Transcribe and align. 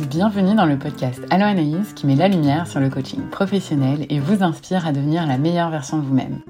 Bienvenue 0.00 0.56
dans 0.56 0.66
le 0.66 0.76
podcast 0.76 1.22
Allo 1.30 1.44
Anaïs 1.44 1.92
qui 1.94 2.08
met 2.08 2.16
la 2.16 2.26
lumière 2.26 2.66
sur 2.66 2.80
le 2.80 2.90
coaching 2.90 3.22
professionnel 3.30 4.06
et 4.10 4.18
vous 4.18 4.42
inspire 4.42 4.88
à 4.88 4.92
devenir 4.92 5.24
la 5.24 5.38
meilleure 5.38 5.70
version 5.70 5.98
de 5.98 6.02
vous-même. 6.02 6.40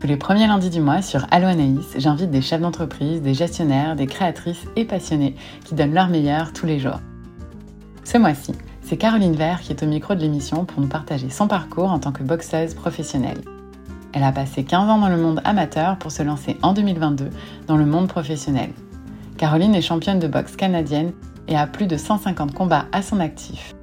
Tous 0.00 0.06
les 0.06 0.16
premiers 0.16 0.46
lundis 0.46 0.70
du 0.70 0.80
mois 0.80 1.02
sur 1.02 1.26
Allo 1.30 1.46
Anaïs, 1.46 1.86
j'invite 1.98 2.30
des 2.30 2.40
chefs 2.40 2.62
d'entreprise, 2.62 3.20
des 3.20 3.34
gestionnaires, 3.34 3.94
des 3.94 4.06
créatrices 4.06 4.64
et 4.74 4.86
passionnés 4.86 5.36
qui 5.66 5.74
donnent 5.74 5.92
leur 5.92 6.08
meilleur 6.08 6.54
tous 6.54 6.64
les 6.64 6.78
jours. 6.78 7.00
Ce 8.04 8.16
mois-ci, 8.16 8.54
c'est 8.80 8.96
Caroline 8.96 9.36
Vert 9.36 9.60
qui 9.60 9.72
est 9.72 9.82
au 9.82 9.86
micro 9.86 10.14
de 10.14 10.20
l'émission 10.20 10.64
pour 10.64 10.80
nous 10.80 10.88
partager 10.88 11.28
son 11.28 11.46
parcours 11.46 11.92
en 11.92 11.98
tant 11.98 12.12
que 12.12 12.22
boxeuse 12.22 12.72
professionnelle. 12.72 13.42
Elle 14.14 14.24
a 14.24 14.32
passé 14.32 14.64
15 14.64 14.88
ans 14.88 14.98
dans 14.98 15.10
le 15.10 15.18
monde 15.18 15.42
amateur 15.44 15.98
pour 15.98 16.10
se 16.10 16.22
lancer 16.22 16.56
en 16.62 16.72
2022 16.72 17.28
dans 17.66 17.76
le 17.76 17.84
monde 17.84 18.08
professionnel. 18.08 18.70
Caroline 19.36 19.74
est 19.74 19.82
championne 19.82 20.18
de 20.18 20.26
boxe 20.26 20.56
canadienne 20.56 21.12
et 21.48 21.56
a 21.56 21.66
plus 21.66 21.86
de 21.86 21.96
150 21.96 22.54
combats 22.54 22.86
à 22.92 23.02
son 23.02 23.20
actif. 23.20 23.74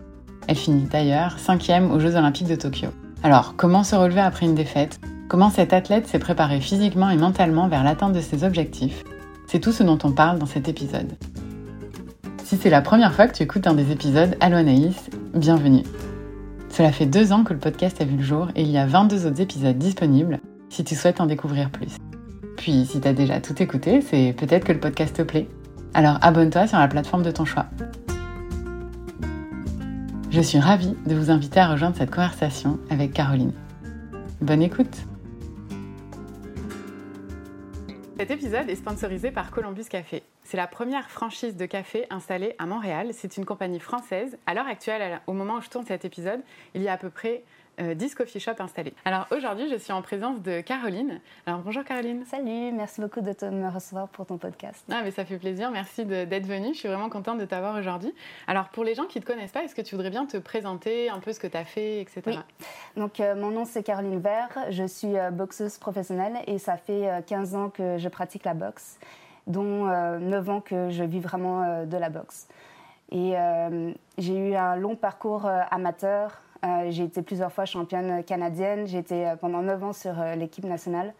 Elle 0.47 0.55
finit 0.55 0.87
d'ailleurs 0.87 1.39
cinquième 1.39 1.91
aux 1.91 1.99
Jeux 1.99 2.15
Olympiques 2.15 2.47
de 2.47 2.55
Tokyo. 2.55 2.89
Alors, 3.23 3.55
comment 3.57 3.83
se 3.83 3.95
relever 3.95 4.21
après 4.21 4.45
une 4.45 4.55
défaite? 4.55 4.99
Comment 5.27 5.49
cette 5.49 5.73
athlète 5.73 6.07
s'est 6.07 6.19
préparée 6.19 6.61
physiquement 6.61 7.09
et 7.09 7.17
mentalement 7.17 7.67
vers 7.67 7.83
l'atteinte 7.83 8.13
de 8.13 8.21
ses 8.21 8.43
objectifs? 8.43 9.03
C'est 9.47 9.59
tout 9.59 9.71
ce 9.71 9.83
dont 9.83 9.97
on 10.03 10.11
parle 10.11 10.37
dans 10.37 10.45
cet 10.45 10.69
épisode. 10.69 11.13
Si 12.43 12.57
c'est 12.57 12.69
la 12.69 12.81
première 12.81 13.13
fois 13.13 13.27
que 13.27 13.35
tu 13.35 13.41
écoutes 13.41 13.65
un 13.65 13.73
des 13.73 13.91
épisodes, 13.91 14.37
Allo 14.39 14.57
Anaïs, 14.57 15.09
bienvenue. 15.33 15.83
Cela 16.69 16.91
fait 16.91 17.07
deux 17.07 17.31
ans 17.31 17.43
que 17.43 17.53
le 17.53 17.59
podcast 17.59 17.99
a 18.01 18.05
vu 18.05 18.17
le 18.17 18.23
jour 18.23 18.49
et 18.55 18.61
il 18.61 18.69
y 18.69 18.77
a 18.77 18.85
22 18.85 19.25
autres 19.25 19.41
épisodes 19.41 19.77
disponibles 19.77 20.39
si 20.69 20.83
tu 20.83 20.93
souhaites 20.93 21.21
en 21.21 21.25
découvrir 21.25 21.71
plus. 21.71 21.97
Puis, 22.57 22.85
si 22.85 23.01
tu 23.01 23.07
as 23.07 23.13
déjà 23.13 23.39
tout 23.39 23.61
écouté, 23.63 24.01
c'est 24.01 24.35
peut-être 24.37 24.65
que 24.65 24.73
le 24.73 24.79
podcast 24.79 25.15
te 25.15 25.21
plaît. 25.23 25.47
Alors 25.95 26.17
abonne-toi 26.21 26.67
sur 26.67 26.77
la 26.77 26.89
plateforme 26.89 27.23
de 27.23 27.31
ton 27.31 27.45
choix. 27.45 27.67
Je 30.29 30.41
suis 30.41 30.59
ravie 30.59 30.93
de 31.05 31.15
vous 31.15 31.31
inviter 31.31 31.61
à 31.61 31.69
rejoindre 31.69 31.95
cette 31.95 32.11
conversation 32.11 32.79
avec 32.89 33.13
Caroline. 33.13 33.53
Bonne 34.41 34.61
écoute 34.61 35.05
Cet 38.17 38.29
épisode 38.29 38.69
est 38.69 38.75
sponsorisé 38.75 39.31
par 39.31 39.51
Columbus 39.51 39.85
Café. 39.89 40.23
C'est 40.43 40.57
la 40.57 40.67
première 40.67 41.09
franchise 41.09 41.55
de 41.55 41.65
café 41.65 42.07
installée 42.09 42.55
à 42.59 42.65
Montréal. 42.65 43.11
C'est 43.13 43.37
une 43.37 43.45
compagnie 43.45 43.79
française. 43.79 44.37
À 44.45 44.53
l'heure 44.53 44.67
actuelle, 44.67 45.21
au 45.27 45.33
moment 45.33 45.55
où 45.55 45.61
je 45.61 45.69
tourne 45.69 45.85
cet 45.85 46.03
épisode, 46.03 46.41
il 46.73 46.81
y 46.81 46.89
a 46.89 46.93
à 46.93 46.97
peu 46.97 47.09
près 47.09 47.45
10 47.77 47.81
euh, 47.81 48.15
coffee 48.15 48.39
shops 48.39 48.59
installés. 48.59 48.93
Alors 49.03 49.27
aujourd'hui, 49.31 49.69
je 49.69 49.75
suis 49.75 49.91
en 49.91 50.01
présence 50.01 50.41
de 50.41 50.61
Caroline. 50.61 51.19
Alors 51.45 51.59
bonjour 51.59 51.83
Caroline. 51.83 52.23
Salut, 52.25 52.71
merci 52.71 53.01
beaucoup 53.01 53.21
de 53.21 53.33
te, 53.33 53.45
me 53.45 53.69
recevoir 53.69 54.07
pour 54.07 54.25
ton 54.25 54.37
podcast. 54.37 54.85
Ah, 54.89 55.01
mais 55.03 55.11
ça 55.11 55.25
fait 55.25 55.37
plaisir, 55.37 55.71
merci 55.71 56.05
d'être 56.05 56.45
venue. 56.45 56.73
Je 56.73 56.79
suis 56.79 56.87
vraiment 56.87 57.09
contente 57.09 57.37
de 57.37 57.45
t'avoir 57.45 57.77
aujourd'hui. 57.77 58.13
Alors 58.47 58.69
pour 58.69 58.83
les 58.83 58.95
gens 58.95 59.05
qui 59.05 59.19
ne 59.19 59.23
te 59.23 59.27
connaissent 59.27 59.51
pas, 59.51 59.63
est-ce 59.63 59.75
que 59.75 59.81
tu 59.81 59.95
voudrais 59.95 60.09
bien 60.09 60.25
te 60.25 60.37
présenter 60.37 61.09
un 61.09 61.19
peu 61.19 61.33
ce 61.33 61.39
que 61.39 61.47
tu 61.47 61.57
as 61.57 61.65
fait, 61.65 62.01
etc. 62.01 62.21
Oui. 62.27 62.37
Donc 62.95 63.19
euh, 63.19 63.35
mon 63.35 63.51
nom 63.51 63.65
c'est 63.65 63.83
Caroline 63.83 64.19
Vert, 64.19 64.57
je 64.69 64.85
suis 64.85 65.17
euh, 65.17 65.31
boxeuse 65.31 65.77
professionnelle 65.77 66.37
et 66.47 66.57
ça 66.59 66.77
fait 66.77 67.23
15 67.27 67.55
ans 67.55 67.69
que 67.69 67.97
je 67.97 68.07
pratique 68.07 68.45
la 68.45 68.53
boxe, 68.53 68.97
dont 69.47 69.85
9 69.85 70.49
ans 70.49 70.61
que 70.61 70.89
je 70.89 71.03
vis 71.03 71.19
vraiment 71.19 71.85
de 71.85 71.97
la 71.97 72.09
boxe. 72.09 72.47
Et 73.11 73.35
j'ai 74.17 74.37
eu 74.37 74.55
un 74.55 74.75
long 74.75 74.95
parcours 74.95 75.45
amateur 75.45 76.31
euh, 76.31 76.44
j'ai 76.89 77.03
été 77.03 77.21
plusieurs 77.21 77.51
fois 77.51 77.65
championne 77.65 78.23
canadienne. 78.23 78.87
J'ai 78.87 78.99
été 78.99 79.27
euh, 79.27 79.35
pendant 79.35 79.61
9 79.61 79.83
ans 79.83 79.93
sur 79.93 80.19
euh, 80.19 80.35
l'équipe 80.35 80.65
nationale. 80.65 81.13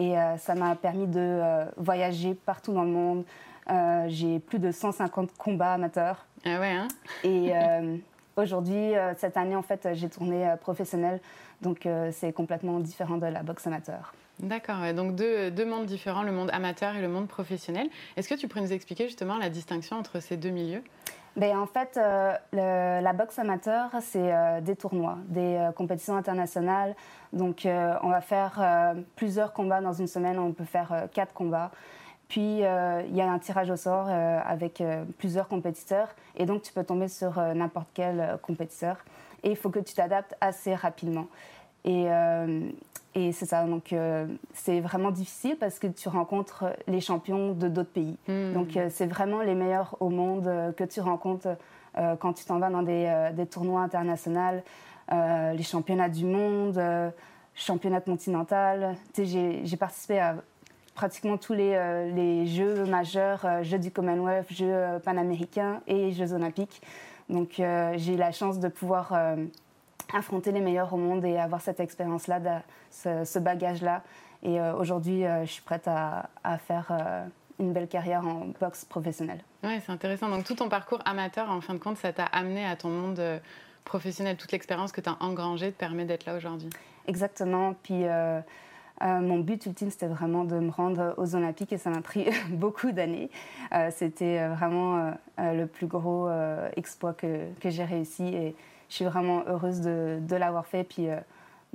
Et 0.00 0.14
ça 0.38 0.54
m'a 0.54 0.76
permis 0.76 1.08
de 1.08 1.40
voyager 1.76 2.32
partout 2.32 2.72
dans 2.72 2.84
le 2.84 2.90
monde. 2.90 3.24
j'ai 4.06 4.38
plus 4.38 4.60
de 4.60 4.70
150 4.70 5.36
combats 5.36 5.72
amateurs. 5.72 6.24
Ah 6.46 6.60
ouais, 6.60 6.70
hein 6.70 6.86
Et 7.24 7.50
aujourd'hui, 8.36 8.92
cette 9.16 9.36
année, 9.36 9.56
en 9.56 9.62
fait, 9.62 9.88
j'ai 9.94 10.08
tourné 10.08 10.54
professionnel. 10.60 11.18
Donc 11.62 11.88
c'est 12.12 12.32
complètement 12.32 12.78
différent 12.78 13.16
de 13.16 13.26
la 13.26 13.42
boxe 13.42 13.66
amateur. 13.66 14.14
D'accord, 14.38 14.94
donc 14.94 15.16
deux, 15.16 15.50
deux, 15.50 15.66
mondes 15.66 15.86
différents, 15.86 16.22
le 16.22 16.30
monde 16.30 16.50
amateur 16.52 16.94
et 16.94 17.00
le 17.00 17.08
monde 17.08 17.26
professionnel. 17.26 17.88
Est-ce 18.16 18.28
que 18.28 18.36
tu 18.36 18.46
pourrais 18.46 18.62
nous 18.62 18.72
expliquer 18.72 19.08
justement 19.08 19.36
la 19.36 19.50
distinction 19.50 19.96
entre 19.96 20.20
ces 20.20 20.36
deux 20.36 20.50
milieux? 20.50 20.84
Ben, 21.38 21.56
en 21.56 21.66
fait, 21.66 21.96
euh, 21.96 23.00
la 23.00 23.12
boxe 23.12 23.38
amateur, 23.38 23.90
c'est 24.00 24.34
euh, 24.34 24.60
des 24.60 24.74
tournois, 24.74 25.18
des 25.28 25.54
euh, 25.54 25.70
compétitions 25.70 26.16
internationales. 26.16 26.96
Donc, 27.32 27.64
on 27.66 28.08
va 28.08 28.20
faire 28.20 28.94
plusieurs 29.14 29.52
combats 29.52 29.80
dans 29.80 29.92
une 29.92 30.06
semaine. 30.06 30.38
On 30.38 30.52
peut 30.52 30.64
faire 30.64 31.08
quatre 31.12 31.34
combats. 31.34 31.70
Puis, 32.28 32.60
il 32.60 33.16
y 33.16 33.20
a 33.20 33.30
un 33.30 33.38
tirage 33.38 33.68
au 33.68 33.76
sort 33.76 34.08
avec 34.08 34.82
plusieurs 35.18 35.46
compétiteurs. 35.46 36.08
Et 36.36 36.46
donc, 36.46 36.62
tu 36.62 36.72
peux 36.72 36.84
tomber 36.84 37.08
sur 37.08 37.38
n'importe 37.54 37.88
quel 37.92 38.38
compétiteur. 38.40 38.96
Et 39.42 39.50
il 39.50 39.56
faut 39.56 39.68
que 39.68 39.78
tu 39.78 39.92
t'adaptes 39.92 40.34
assez 40.40 40.74
rapidement. 40.74 41.26
Et, 41.84 42.06
et 43.18 43.32
c'est 43.32 43.46
ça, 43.46 43.64
donc 43.64 43.92
euh, 43.92 44.26
c'est 44.52 44.80
vraiment 44.80 45.10
difficile 45.10 45.56
parce 45.58 45.78
que 45.78 45.86
tu 45.86 46.08
rencontres 46.08 46.66
les 46.86 47.00
champions 47.00 47.52
de 47.52 47.68
d'autres 47.68 47.90
pays. 47.90 48.16
Hmm. 48.28 48.52
Donc 48.52 48.76
euh, 48.76 48.88
c'est 48.90 49.06
vraiment 49.06 49.42
les 49.42 49.54
meilleurs 49.54 49.96
au 50.00 50.08
monde 50.08 50.46
euh, 50.46 50.72
que 50.72 50.84
tu 50.84 51.00
rencontres 51.00 51.48
quand 52.20 52.32
tu 52.32 52.44
t'en 52.44 52.60
vas 52.60 52.70
dans 52.70 52.82
des, 52.82 53.32
des 53.34 53.46
tournois 53.46 53.80
internationaux, 53.80 54.60
les 55.10 55.62
championnats 55.64 56.08
du 56.08 56.24
monde, 56.26 56.80
championnats 57.56 58.00
continental. 58.00 58.94
J'ai 59.16 59.76
participé 59.76 60.20
à 60.20 60.36
pratiquement 60.94 61.38
tous 61.38 61.54
les, 61.54 62.10
les 62.14 62.46
jeux 62.46 62.84
majeurs, 62.84 63.44
Jeux 63.62 63.80
du 63.80 63.90
Commonwealth, 63.90 64.46
Jeux 64.52 65.00
panaméricains 65.02 65.80
et 65.88 66.12
Jeux 66.12 66.34
olympiques. 66.34 66.82
Donc 67.28 67.54
j'ai 67.56 68.14
eu 68.14 68.16
la 68.16 68.30
chance 68.30 68.60
de 68.60 68.68
pouvoir 68.68 69.12
affronter 70.14 70.52
les 70.52 70.60
meilleurs 70.60 70.92
au 70.92 70.96
monde 70.96 71.24
et 71.24 71.38
avoir 71.38 71.60
cette 71.60 71.80
expérience-là, 71.80 72.62
ce, 72.90 73.38
bagage-là. 73.38 74.02
Et 74.42 74.60
euh, 74.60 74.74
aujourd'hui, 74.74 75.24
euh, 75.24 75.44
je 75.44 75.52
suis 75.52 75.62
prête 75.62 75.88
à, 75.88 76.28
faire 76.58 76.86
euh, 76.90 77.24
une 77.58 77.72
belle 77.72 77.88
carrière 77.88 78.26
en 78.26 78.46
boxe 78.60 78.84
professionnelle. 78.84 79.42
Oui, 79.64 79.80
c'est 79.84 79.92
intéressant. 79.92 80.28
Donc 80.28 80.44
tout 80.44 80.54
ton 80.54 80.68
parcours 80.68 81.00
amateur, 81.04 81.50
en 81.50 81.60
fin 81.60 81.74
de 81.74 81.78
compte, 81.78 81.96
ça 81.98 82.12
t'a 82.12 82.24
amené 82.24 82.64
à 82.64 82.76
ton 82.76 82.88
monde 82.88 83.20
professionnel. 83.84 84.36
Toute 84.36 84.52
l'expérience 84.52 84.92
que 84.92 85.00
tu 85.00 85.10
as 85.10 85.16
engrangée 85.20 85.72
te 85.72 85.78
permet 85.78 86.04
d'être 86.04 86.26
là 86.26 86.36
aujourd'hui. 86.36 86.70
Exactement. 87.06 87.74
Puis 87.82 88.04
mon 89.00 89.38
but 89.40 89.66
ultime, 89.66 89.90
c'était 89.90 90.06
vraiment 90.06 90.44
de 90.44 90.56
me 90.58 90.70
rendre 90.70 91.14
aux 91.16 91.34
Olympiques 91.34 91.72
et 91.72 91.78
ça 91.78 91.90
m'a 91.90 92.00
pris 92.00 92.28
beaucoup 92.50 92.92
d'années. 92.92 93.30
c'était 93.90 94.46
vraiment 94.46 95.12
le 95.38 95.64
plus 95.64 95.88
gros 95.88 96.30
exploit 96.76 97.12
que, 97.12 97.52
que 97.60 97.70
j'ai 97.70 97.84
réussi. 97.84 98.24
Et, 98.24 98.56
je 98.88 98.94
suis 98.94 99.04
vraiment 99.04 99.44
heureuse 99.46 99.80
de, 99.80 100.18
de 100.20 100.36
l'avoir 100.36 100.66
fait. 100.66 100.84
Puis 100.84 101.08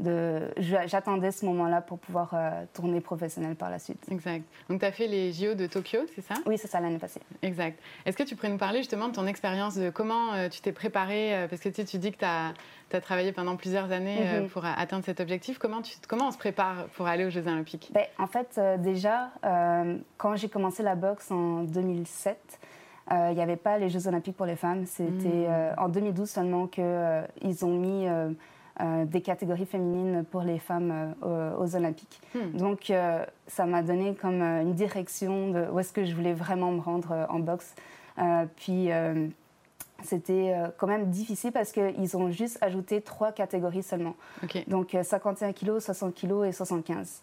euh, 0.04 0.50
j'attendais 0.58 1.32
ce 1.32 1.46
moment-là 1.46 1.82
pour 1.82 2.00
pouvoir 2.00 2.32
euh, 2.34 2.64
tourner 2.74 3.00
professionnel 3.00 3.56
par 3.56 3.70
la 3.70 3.78
suite. 3.78 4.04
Exact. 4.10 4.44
Donc 4.68 4.80
tu 4.80 4.86
as 4.86 4.92
fait 4.92 5.08
les 5.08 5.32
JO 5.32 5.54
de 5.54 5.68
Tokyo, 5.68 6.00
c'est 6.16 6.22
ça? 6.22 6.36
Oui, 6.48 6.58
c'est 6.58 6.68
ça 6.68 6.80
l'année 6.80 6.98
passée. 6.98 7.22
Exact. 7.44 7.80
Est-ce 8.06 8.18
que 8.18 8.24
tu 8.24 8.36
pourrais 8.36 8.50
nous 8.50 8.58
parler 8.58 8.80
justement 8.80 9.08
de 9.08 9.14
ton 9.14 9.28
expérience, 9.28 9.76
de 9.76 9.92
comment 9.92 10.34
euh, 10.34 10.50
tu 10.50 10.62
t'es 10.62 10.72
préparée 10.72 11.46
Parce 11.50 11.62
que 11.62 11.70
tu, 11.70 11.86
tu 11.86 11.98
dis 12.00 12.12
que 12.12 12.18
tu 12.18 12.26
as, 12.26 12.54
as, 12.92 13.02
travaillé 13.02 13.32
pendant 13.34 13.56
plusieurs 13.56 13.92
années 13.92 14.42
mhm. 14.42 14.50
pour 14.50 14.66
atteindre 14.66 15.06
cet 15.06 15.20
objectif. 15.20 15.60
Comment, 15.60 15.82
tu, 15.84 15.94
comment 16.08 16.30
on 16.30 16.32
se 16.32 16.38
prépare 16.38 16.86
pour 16.96 17.08
aller 17.08 17.26
aux 17.26 17.30
Jeux 17.30 17.48
Olympiques? 17.48 17.92
Ben, 17.94 18.06
En 18.18 18.28
fait, 18.28 18.60
déjà, 18.80 19.32
quand 20.18 20.36
j'ai 20.36 20.50
commencé 20.50 20.82
la 20.82 20.96
boxe 20.96 21.30
en 21.30 21.64
2007, 21.64 22.60
euh, 23.12 23.30
il 23.32 23.36
n'y 23.36 23.42
avait 23.42 23.58
pas 23.58 23.78
les 23.78 23.90
Jeux 23.90 24.08
Olympiques 24.08 24.38
pour 24.38 24.46
les 24.46 24.56
femmes. 24.56 24.86
C'était 24.86 25.08
hmm. 25.12 25.48
euh, 25.50 25.74
en 25.78 25.90
2012 25.90 26.30
seulement 26.30 26.68
qu'ils 26.68 26.84
euh, 26.86 27.26
ont 27.62 27.78
mis 27.78 28.08
des 29.06 29.22
catégories 29.22 29.68
féminines 29.68 30.26
pour 30.32 30.42
les 30.42 30.58
femmes 30.58 31.14
aux 31.22 31.76
Olympiques. 31.76 32.20
Hmm. 32.34 32.58
Donc, 32.58 32.92
ça 33.48 33.66
m'a 33.66 33.84
donné 33.84 34.16
comme 34.16 34.42
une 34.42 34.74
direction 34.74 35.52
de 35.52 35.68
où 35.72 35.80
est-ce 35.80 35.94
que 35.94 36.06
je 36.06 36.16
voulais 36.16 36.34
vraiment 36.34 36.72
me 36.72 36.82
rendre 36.82 37.28
en 37.30 37.40
boxe. 37.40 37.76
puis, 38.56 38.90
c'était 40.02 40.56
quand 40.78 40.88
même 40.88 41.12
difficile 41.12 41.52
parce 41.52 41.72
qu'ils 41.72 42.18
ont 42.18 42.32
juste 42.32 42.58
ajouté 42.62 43.02
trois 43.02 43.32
catégories 43.32 43.84
seulement. 43.84 44.16
Donc, 44.68 44.98
51 45.02 45.54
kg, 45.54 45.80
60 45.80 46.16
kg 46.16 46.46
et 46.46 46.52
75. 46.52 47.22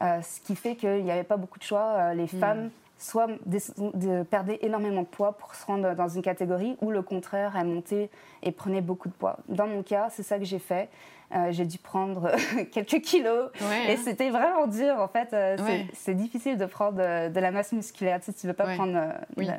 ce 0.00 0.40
qui 0.40 0.54
fait 0.54 0.76
qu'il 0.76 1.02
n'y 1.02 1.10
avait 1.10 1.24
pas 1.24 1.36
beaucoup 1.36 1.58
de 1.58 1.64
choix. 1.64 2.14
les 2.14 2.24
hmm. 2.24 2.28
femmes 2.28 2.70
soit 3.02 3.26
de, 3.46 4.22
perdre 4.22 4.52
énormément 4.60 5.02
de 5.02 5.06
poids 5.06 5.32
pour 5.32 5.54
se 5.54 5.66
rendre 5.66 5.94
dans 5.94 6.08
une 6.08 6.22
catégorie, 6.22 6.76
ou 6.80 6.90
le 6.90 7.02
contraire, 7.02 7.54
elle 7.58 7.66
montait 7.66 8.10
et 8.42 8.52
prenait 8.52 8.80
beaucoup 8.80 9.08
de 9.08 9.14
poids. 9.14 9.38
Dans 9.48 9.66
mon 9.66 9.82
cas, 9.82 10.08
c'est 10.10 10.22
ça 10.22 10.38
que 10.38 10.44
j'ai 10.44 10.58
fait. 10.58 10.88
Euh, 11.34 11.50
j'ai 11.50 11.64
dû 11.64 11.78
prendre 11.78 12.30
quelques 12.72 13.00
kilos 13.00 13.50
et 13.88 13.92
hein. 13.92 13.96
c'était 14.04 14.28
vraiment 14.28 14.66
dur 14.66 14.96
en 14.98 15.08
fait. 15.08 15.32
Euh, 15.32 15.56
c'est 15.94 16.14
difficile 16.14 16.58
de 16.58 16.66
prendre 16.66 16.98
de, 16.98 17.40
la 17.40 17.50
masse 17.50 17.72
musculaire 17.72 18.20
si 18.22 18.34
tu 18.34 18.46
ne 18.46 18.52
veux 18.52 18.56
pas 18.56 18.74
prendre 18.74 18.98
euh, 19.38 19.56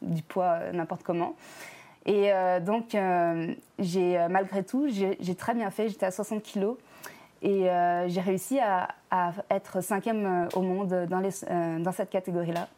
du 0.00 0.22
poids 0.22 0.70
n'importe 0.72 1.02
comment. 1.02 1.34
Et 2.06 2.30
donc, 2.64 2.96
j'ai 3.78 4.26
malgré 4.30 4.62
tout, 4.62 4.88
j'ai 4.88 5.34
très 5.34 5.52
bien 5.52 5.70
fait. 5.70 5.90
J'étais 5.90 6.06
à 6.06 6.10
60 6.10 6.42
kilos. 6.42 6.78
Et 7.42 7.68
j'ai 8.06 8.20
réussi 8.22 8.58
à, 8.60 8.88
à, 9.10 9.32
être 9.50 9.82
cinquième 9.82 10.48
au 10.54 10.62
monde 10.62 11.06
dans, 11.10 11.20
les, 11.20 11.30
dans 11.80 11.92
cette 11.92 12.08
catégorie-là. 12.08 12.68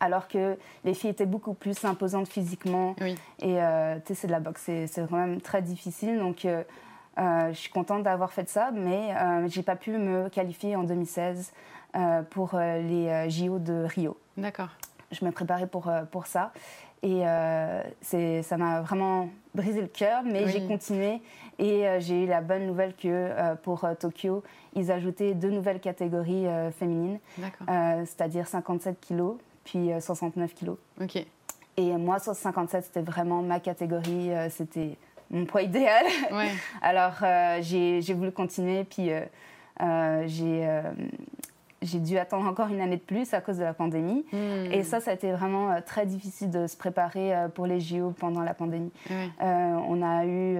Alors 0.00 0.28
que 0.28 0.56
les 0.84 0.94
filles 0.94 1.10
étaient 1.10 1.26
beaucoup 1.26 1.54
plus 1.54 1.84
imposantes 1.84 2.28
physiquement. 2.28 2.94
Oui. 3.00 3.16
Et 3.40 3.56
tu 3.56 4.14
sais, 4.14 4.14
c'est 4.14 4.26
de 4.26 4.32
la 4.32 4.40
boxe, 4.40 4.62
c'est 4.64 5.08
quand 5.08 5.16
même 5.16 5.40
très 5.40 5.62
difficile. 5.62 6.18
Donc, 6.18 6.46
je 6.46 7.54
suis 7.54 7.70
contente 7.70 8.02
d'avoir 8.02 8.32
fait 8.32 8.48
ça, 8.48 8.70
mais 8.72 9.14
j'ai 9.48 9.62
pas 9.62 9.76
pu 9.76 9.92
me 9.92 10.28
qualifier 10.28 10.76
en 10.76 10.84
2016 10.84 11.52
pour 12.30 12.56
les 12.56 13.28
JO 13.30 13.58
de 13.58 13.84
Rio. 13.84 14.16
D'accord. 14.36 14.68
Je 15.10 15.24
me 15.24 15.32
préparais 15.32 15.66
pour, 15.66 15.90
pour 16.10 16.26
ça. 16.26 16.52
Et 17.02 17.26
euh, 17.26 17.82
ça 18.42 18.56
m'a 18.58 18.82
vraiment 18.82 19.30
brisé 19.54 19.80
le 19.80 19.86
cœur, 19.86 20.22
mais 20.22 20.48
j'ai 20.48 20.66
continué 20.66 21.22
et 21.58 21.86
euh, 21.86 22.00
j'ai 22.00 22.24
eu 22.24 22.26
la 22.26 22.42
bonne 22.42 22.66
nouvelle 22.66 22.94
que 22.94 23.08
euh, 23.08 23.54
pour 23.54 23.86
Tokyo, 23.98 24.42
ils 24.76 24.92
ajoutaient 24.92 25.32
deux 25.34 25.50
nouvelles 25.50 25.80
catégories 25.80 26.46
féminines, 26.78 27.18
c'est-à-dire 28.04 28.46
57 28.46 29.00
kilos 29.00 29.36
puis 29.70 29.90
69 30.00 30.52
kilos. 30.54 30.76
Ok. 31.00 31.24
Et 31.76 31.96
moi, 31.96 32.18
57, 32.18 32.84
c'était 32.84 33.00
vraiment 33.00 33.42
ma 33.42 33.60
catégorie, 33.60 34.30
c'était 34.50 34.96
mon 35.30 35.46
poids 35.46 35.62
idéal. 35.62 36.04
Ouais. 36.32 36.50
Alors 36.82 37.14
j'ai 37.60 38.14
voulu 38.14 38.32
continuer, 38.32 38.84
puis 38.84 39.10
j'ai 40.26 40.82
j'ai 41.82 41.98
dû 41.98 42.18
attendre 42.18 42.46
encore 42.46 42.68
une 42.68 42.80
année 42.80 42.96
de 42.96 43.02
plus 43.02 43.32
à 43.32 43.40
cause 43.40 43.56
de 43.56 43.64
la 43.64 43.72
pandémie. 43.72 44.24
Hmm. 44.32 44.72
Et 44.72 44.82
ça, 44.82 45.00
ça 45.00 45.12
a 45.12 45.14
été 45.14 45.32
vraiment 45.32 45.72
euh, 45.72 45.80
très 45.84 46.04
difficile 46.04 46.50
de 46.50 46.66
se 46.66 46.76
préparer 46.76 47.34
euh, 47.34 47.48
pour 47.48 47.66
les 47.66 47.80
JO 47.80 48.10
pendant 48.18 48.42
la 48.42 48.52
pandémie. 48.54 48.92
Euh, 49.10 49.24
on 49.88 50.02
a 50.02 50.26
eu, 50.26 50.58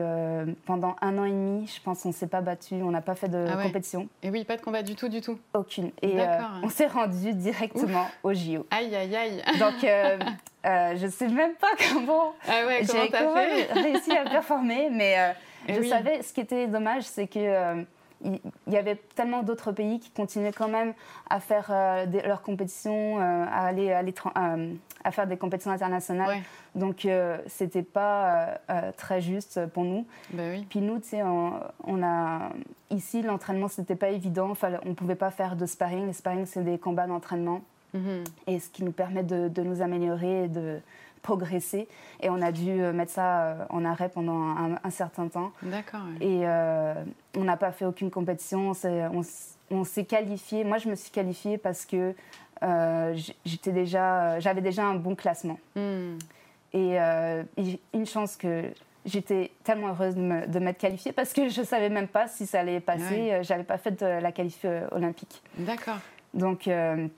pendant 0.66 0.96
un 1.00 1.18
an 1.18 1.24
et 1.24 1.30
demi, 1.30 1.66
je 1.66 1.80
pense, 1.82 2.04
on 2.04 2.08
ne 2.08 2.14
s'est 2.14 2.26
pas 2.26 2.40
battu, 2.40 2.76
on 2.76 2.90
n'a 2.90 3.02
pas 3.02 3.14
fait 3.14 3.28
de 3.28 3.46
ah 3.48 3.62
compétition. 3.62 4.08
Et 4.22 4.30
oui, 4.30 4.44
pas 4.44 4.56
de 4.56 4.62
combat 4.62 4.82
du 4.82 4.94
tout, 4.94 5.08
du 5.08 5.20
tout 5.20 5.38
Aucune. 5.52 5.90
Et 6.02 6.16
on 6.62 6.68
s'est 6.68 6.86
rendu 6.86 7.34
directement 7.34 8.06
aux 8.22 8.32
JO. 8.32 8.66
Aïe, 8.70 8.94
aïe, 8.94 9.14
aïe. 9.14 9.42
Donc, 9.58 9.74
je 10.64 11.04
ne 11.04 11.10
sais 11.10 11.28
même 11.28 11.54
pas 11.54 11.72
comment, 11.92 12.32
ah 12.48 12.66
ouais, 12.66 12.82
j'ai 12.84 13.80
réussi 13.80 14.12
à 14.12 14.24
performer, 14.24 14.88
mais 14.90 15.34
je 15.68 15.82
savais, 15.82 16.22
ce 16.22 16.32
qui 16.32 16.40
était 16.40 16.66
dommage, 16.66 17.02
c'est 17.02 17.26
que 17.26 17.84
il 18.22 18.72
y 18.72 18.76
avait 18.76 18.96
tellement 19.14 19.42
d'autres 19.42 19.72
pays 19.72 19.98
qui 19.98 20.10
continuaient 20.10 20.52
quand 20.52 20.68
même 20.68 20.92
à 21.28 21.40
faire 21.40 21.68
euh, 21.70 22.06
leurs 22.24 22.42
compétitions, 22.42 23.18
euh, 23.18 23.44
à 23.44 23.66
aller 23.66 23.92
à, 23.92 24.02
euh, 24.02 24.74
à, 25.04 25.10
faire 25.10 25.26
des 25.26 25.36
compétitions 25.36 25.70
internationales. 25.70 26.42
Donc, 26.74 27.06
c'était 27.46 27.82
pas 27.82 28.60
très 28.96 29.20
juste 29.20 29.66
pour 29.68 29.84
nous. 29.84 30.06
Ben 30.32 30.58
oui. 30.58 30.66
Puis 30.68 30.80
nous, 30.80 30.98
tu 30.98 31.08
sais, 31.08 31.22
on, 31.22 32.02
a 32.02 32.50
ici 32.90 33.22
l'entraînement, 33.22 33.68
c'était 33.68 33.96
pas 33.96 34.10
évident. 34.10 34.50
Enfin, 34.50 34.72
on 34.86 34.94
pouvait 34.94 35.14
pas 35.14 35.30
faire 35.30 35.56
de 35.56 35.66
sparring. 35.66 36.06
Les 36.06 36.12
sparring, 36.12 36.46
c'est 36.46 36.62
des 36.62 36.78
combats 36.78 37.06
d'entraînement. 37.06 37.62
Mm-hmm. 37.94 38.24
Et 38.46 38.60
ce 38.60 38.68
qui 38.68 38.84
nous 38.84 38.92
permet 38.92 39.24
de, 39.24 39.48
de 39.48 39.62
nous 39.62 39.82
améliorer 39.82 40.44
et 40.44 40.48
de 40.48 40.80
progresser. 41.22 41.88
Et 42.20 42.30
on 42.30 42.40
a 42.42 42.52
dû 42.52 42.70
euh, 42.70 42.92
mettre 42.92 43.12
ça 43.12 43.42
euh, 43.42 43.64
en 43.70 43.84
arrêt 43.84 44.08
pendant 44.08 44.54
un, 44.82 44.90
certain 44.90 45.28
temps. 45.28 45.52
D'accord. 45.62 46.00
Et 46.20 46.42
euh, 46.44 46.94
on 47.36 47.44
n'a 47.44 47.56
pas 47.56 47.72
fait 47.72 47.84
aucune 47.84 48.10
compétition. 48.10 48.72
On 49.70 49.84
s'est 49.84 50.04
qualifié. 50.04 50.64
Moi, 50.64 50.78
je 50.78 50.88
me 50.88 50.94
suis 50.94 51.10
qualifiée 51.10 51.58
parce 51.58 51.84
que 51.84 52.14
j'étais 53.44 53.72
déjà, 53.72 54.38
j'avais 54.40 54.60
déjà 54.60 54.84
un 54.84 54.94
bon 54.94 55.14
classement. 55.14 55.58
Hmm. 55.76 56.18
Et, 56.72 56.98
une 57.92 58.06
chance 58.06 58.36
que 58.36 58.64
j'étais 59.06 59.50
tellement 59.64 59.88
heureuse 59.88 60.14
de 60.14 60.58
m'être 60.58 60.78
qualifiée 60.78 61.12
parce 61.12 61.32
que 61.32 61.48
je 61.48 61.60
ne 61.60 61.66
savais 61.66 61.88
même 61.88 62.08
pas 62.08 62.28
si 62.28 62.46
ça 62.46 62.60
allait 62.60 62.80
passer. 62.80 63.38
Je 63.38 63.42
J'avais 63.42 63.64
pas 63.64 63.78
fait 63.78 64.00
de 64.00 64.06
la 64.06 64.32
qualif 64.32 64.66
olympique. 64.92 65.42
D'accord. 65.56 65.98
Donc, 66.34 66.68
euh, 66.68 67.08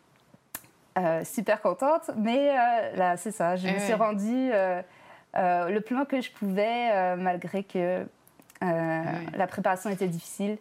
super 1.25 1.61
contente, 1.61 2.11
mais 2.17 2.51
euh, 2.51 2.97
là, 2.97 3.17
c'est 3.17 3.31
ça, 3.31 3.57
je 3.57 3.69
me 3.69 3.79
suis 3.79 3.95
rendue 3.95 4.51
euh, 4.53 4.83
le 5.35 5.81
plus 5.81 5.95
loin 5.95 6.05
que 6.05 6.21
je 6.21 6.31
pouvais, 6.31 7.17
malgré 7.17 7.65
que 7.65 8.05
la 8.61 9.47
préparation 9.47 9.91
était 9.91 10.09
difficile. 10.09 10.59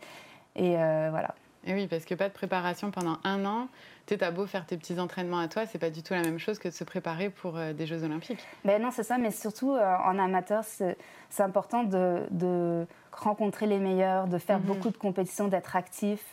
Et 0.56 0.76
voilà. 0.76 1.36
Et 1.64 1.74
oui, 1.74 1.88
parce 1.88 2.06
que 2.06 2.16
pas 2.16 2.28
de 2.28 2.34
préparation 2.34 2.90
pendant 2.90 3.18
un 3.24 3.46
an. 3.46 3.68
Tu 4.08 4.18
as 4.20 4.32
beau 4.32 4.48
faire 4.48 4.66
tes 4.66 4.78
petits 4.78 5.00
entraînements 5.00 5.40
à 5.40 5.48
toi, 5.48 5.66
c'est 5.66 5.78
pas 5.78 5.92
du 5.92 6.02
tout 6.02 6.14
la 6.14 6.24
même 6.24 6.40
chose 6.40 6.58
que 6.58 6.68
de 6.68 6.74
se 6.74 6.84
préparer 6.84 7.30
pour 7.30 7.54
des 7.54 7.86
Jeux 7.86 8.04
Olympiques. 8.04 8.44
Ben 8.66 8.82
non, 8.82 8.90
c'est 8.92 9.04
ça, 9.04 9.18
mais 9.18 9.32
surtout 9.32 9.72
en 9.72 10.18
amateur, 10.18 10.64
c'est 10.64 10.98
important 11.44 11.84
de, 11.84 12.24
de, 12.32 12.88
rencontrer 13.12 13.68
les 13.68 13.78
meilleurs, 13.78 14.28
de 14.28 14.38
faire 14.38 14.60
mhm. 14.60 14.66
beaucoup 14.66 14.90
de 14.90 14.98
compétitions, 14.98 15.48
d'être 15.48 15.76
actif. 15.76 16.24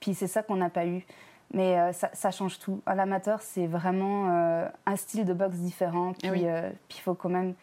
Puis 0.00 0.14
c'est 0.14 0.26
ça 0.26 0.42
qu'on 0.42 0.56
n'a 0.56 0.70
pas 0.70 0.86
eu. 0.86 1.04
Mais 1.52 1.78
euh, 1.78 1.92
ça, 1.92 2.30
change 2.30 2.58
tout. 2.58 2.80
À 2.86 2.94
l'amateur, 2.94 3.42
c'est 3.42 3.66
vraiment 3.66 4.30
euh, 4.30 4.68
un 4.86 4.96
style 4.96 5.24
de 5.24 5.34
boxe 5.34 5.56
différent. 5.56 6.14
Eh 6.22 6.30
puis, 6.30 6.46
euh, 6.46 6.70
puis 6.88 6.98
il 6.98 7.02
faut 7.02 7.14
quand 7.14 7.28
même, 7.28 7.54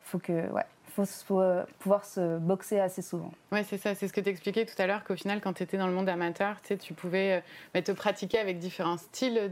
faut 0.00 0.20
que, 0.20 0.48
ouais, 0.52 0.64
faut, 0.94 1.40
pouvoir 1.80 2.04
se 2.04 2.38
boxer 2.38 2.78
assez 2.78 3.02
souvent. 3.02 3.32
Oui, 3.50 3.60
c'est 3.68 3.78
ça. 3.78 3.96
C'est 3.96 4.06
ce 4.06 4.12
que 4.12 4.20
tu 4.20 4.28
expliquais 4.28 4.64
tout 4.64 4.80
à 4.80 4.86
l'heure, 4.86 5.02
qu'au 5.02 5.16
final, 5.16 5.40
quand 5.40 5.54
tu 5.54 5.64
étais 5.64 5.76
dans 5.76 5.88
le 5.88 5.92
monde 5.92 6.08
amateur, 6.08 6.60
tu 6.78 6.94
pouvais 6.94 7.42
bah, 7.74 7.82
te 7.82 7.90
pratiquer 7.90 8.38
avec 8.38 8.58
différents 8.60 8.98
styles 8.98 9.50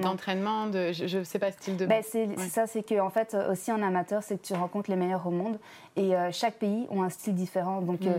d'entraînement, 0.00 0.66
de, 0.66 0.92
je 0.92 1.18
ne 1.18 1.24
sais 1.24 1.38
pas, 1.38 1.52
style 1.52 1.76
de... 1.76 1.84
Ben, 1.84 2.02
c'est 2.02 2.34
ça, 2.48 2.66
c'est 2.66 2.82
qu'en 2.82 3.06
en 3.06 3.10
fait, 3.10 3.36
aussi 3.50 3.72
en 3.72 3.82
amateur, 3.82 4.22
c'est 4.22 4.40
que 4.40 4.46
tu 4.46 4.54
rencontres 4.54 4.88
les 4.88 4.96
meilleurs 4.96 5.26
au 5.26 5.32
monde. 5.32 5.58
Et 5.96 6.12
chaque 6.32 6.54
pays 6.54 6.86
a 6.90 6.94
un 6.94 7.10
style 7.10 7.34
différent. 7.34 7.82
Donc, 7.82 8.00
hmm. 8.00 8.14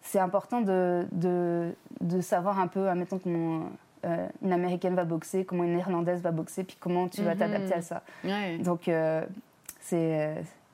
c'est 0.00 0.20
important 0.20 0.62
de, 0.62 1.04
de, 1.12 1.74
de, 2.00 2.20
savoir 2.22 2.60
un 2.60 2.68
peu, 2.68 2.88
admettons, 2.88 3.18
comment 3.18 3.70
euh, 4.04 4.26
une 4.42 4.52
américaine 4.52 4.94
va 4.94 5.04
boxer, 5.04 5.44
comment 5.44 5.64
une 5.64 5.74
néerlandaise 5.74 6.22
va 6.22 6.30
boxer, 6.30 6.64
puis 6.64 6.76
comment 6.80 7.08
tu 7.08 7.22
vas 7.22 7.34
mhm. 7.34 7.38
t'adapter 7.38 7.74
à 7.74 7.82
ça. 7.82 8.02
Donc, 8.60 8.88
euh, 8.88 9.24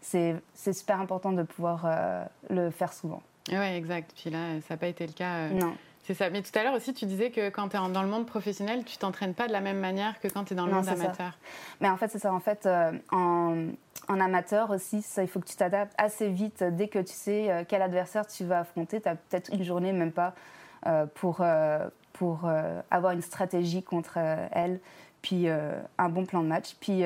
c'est 0.00 0.72
super 0.72 1.00
important 1.00 1.32
de 1.32 1.42
pouvoir 1.42 1.84
euh, 1.84 2.24
le 2.50 2.70
faire 2.70 2.92
souvent. 2.92 3.22
Oui, 3.50 3.56
exact. 3.56 4.12
Puis 4.16 4.30
là, 4.30 4.60
ça 4.66 4.74
n'a 4.74 4.78
pas 4.78 4.86
été 4.86 5.06
le 5.06 5.12
cas. 5.12 5.48
non. 5.48 5.74
C'est 6.04 6.14
ça. 6.14 6.30
Mais 6.30 6.40
tout 6.40 6.56
à 6.56 6.62
l'heure 6.62 6.74
aussi, 6.74 6.94
tu 6.94 7.04
disais 7.04 7.32
que 7.32 7.48
quand 7.48 7.68
tu 7.70 7.76
es 7.76 7.92
dans 7.92 8.02
le 8.02 8.08
monde 8.08 8.26
professionnel, 8.26 8.84
tu 8.84 8.96
t'entraînes 8.96 9.34
pas 9.34 9.48
de 9.48 9.52
la 9.52 9.60
même 9.60 9.80
manière 9.80 10.20
que 10.20 10.28
quand 10.28 10.44
tu 10.44 10.52
es 10.52 10.56
dans 10.56 10.66
le 10.66 10.72
monde 10.72 10.86
amateur. 10.86 11.36
Mais 11.80 11.88
en 11.88 11.96
fait, 11.96 12.06
c'est 12.06 12.20
ça. 12.20 12.32
En 12.32 12.38
fait, 12.38 12.68
en, 13.10 13.70
en, 14.06 14.20
amateur 14.20 14.70
aussi, 14.70 15.02
ça, 15.02 15.24
il 15.24 15.28
faut 15.28 15.40
que 15.40 15.48
tu 15.48 15.56
t'adaptes 15.56 15.92
assez 15.98 16.28
vite. 16.28 16.62
Dès 16.62 16.86
que 16.86 17.00
tu 17.00 17.12
sais 17.12 17.66
quel 17.68 17.82
adversaire 17.82 18.24
tu 18.24 18.44
vas 18.44 18.60
affronter, 18.60 19.00
tu 19.00 19.08
as 19.08 19.16
peut-être 19.16 19.52
une 19.52 19.64
journée, 19.64 19.92
même 19.92 20.12
pas, 20.12 20.32
pour, 21.14 21.42
pour 22.18 22.42
euh, 22.44 22.80
avoir 22.90 23.12
une 23.12 23.22
stratégie 23.22 23.82
contre 23.82 24.14
euh, 24.16 24.46
elle, 24.50 24.80
puis 25.22 25.48
euh, 25.48 25.72
un 25.98 26.08
bon 26.08 26.24
plan 26.24 26.42
de 26.42 26.48
match. 26.48 26.76
Puis 26.80 27.04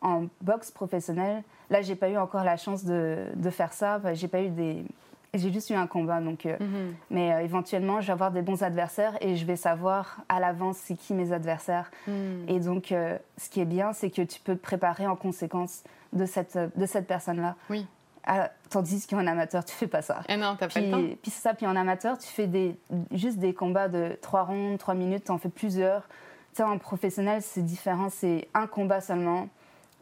en 0.00 0.26
boxe 0.40 0.70
professionnelle, 0.70 1.42
là, 1.70 1.80
j'ai 1.80 1.94
pas 1.94 2.08
eu 2.08 2.16
encore 2.16 2.44
la 2.44 2.56
chance 2.56 2.84
de, 2.84 3.26
de 3.34 3.50
faire 3.50 3.72
ça. 3.72 4.00
J'ai 4.14 4.28
pas 4.28 4.42
eu 4.42 4.48
des, 4.48 4.84
j'ai 5.32 5.52
juste 5.52 5.70
eu 5.70 5.74
un 5.74 5.86
combat, 5.86 6.20
donc. 6.20 6.44
Mhm. 6.44 6.94
Mais 7.10 7.44
éventuellement, 7.44 8.00
je 8.00 8.08
vais 8.08 8.12
avoir 8.12 8.32
des 8.32 8.42
bons 8.42 8.62
adversaires 8.62 9.16
et 9.20 9.36
je 9.36 9.46
vais 9.46 9.56
savoir 9.56 10.18
à 10.28 10.40
l'avance 10.40 10.76
c'est 10.78 10.96
qui 10.96 11.14
mes 11.14 11.32
adversaires. 11.32 11.90
Mhm. 12.08 12.46
Et 12.48 12.60
donc, 12.60 12.86
ce 12.88 13.48
qui 13.48 13.60
est 13.60 13.66
bien, 13.66 13.92
c'est 13.92 14.10
que 14.10 14.22
tu 14.22 14.40
peux 14.40 14.56
te 14.56 14.62
préparer 14.62 15.06
en 15.06 15.16
conséquence 15.16 15.84
de 16.12 16.26
cette 16.26 16.58
de 16.76 16.86
cette 16.86 17.06
personne-là. 17.06 17.54
Oui. 17.70 17.86
Ah, 18.24 18.50
tandis 18.70 19.06
qu'en 19.06 19.26
amateur, 19.26 19.64
tu 19.64 19.74
fais 19.74 19.88
pas 19.88 20.02
ça. 20.02 20.20
Et 20.28 20.34
eh 20.34 20.36
non, 20.36 20.56
t'as 20.56 20.68
pas 20.68 20.80
le 20.80 20.90
temps. 20.90 21.16
Puis 21.22 21.30
c'est 21.30 21.42
ça, 21.42 21.54
puis 21.54 21.66
en 21.66 21.74
amateur, 21.74 22.16
tu 22.18 22.28
fais 22.28 22.46
des, 22.46 22.76
juste 23.10 23.38
des 23.38 23.52
combats 23.52 23.88
de 23.88 24.16
3 24.20 24.44
rondes, 24.44 24.78
3 24.78 24.94
minutes, 24.94 25.24
tu 25.24 25.32
en 25.32 25.38
fais 25.38 25.48
plusieurs. 25.48 26.02
Tu 26.02 26.58
sais, 26.58 26.62
en 26.62 26.78
professionnel, 26.78 27.42
c'est 27.42 27.64
différent, 27.64 28.08
c'est 28.10 28.48
un 28.54 28.66
combat 28.66 29.00
seulement. 29.00 29.48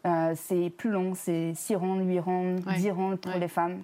Euh, 0.05 0.33
c'est 0.35 0.69
plus 0.69 0.91
long, 0.91 1.13
c'est 1.15 1.53
6 1.55 1.75
rondes, 1.75 2.07
8 2.07 2.19
rondes, 2.19 2.59
10 2.59 2.91
rondes 2.91 3.19
pour 3.19 3.31
les 3.31 3.47
femmes. 3.47 3.81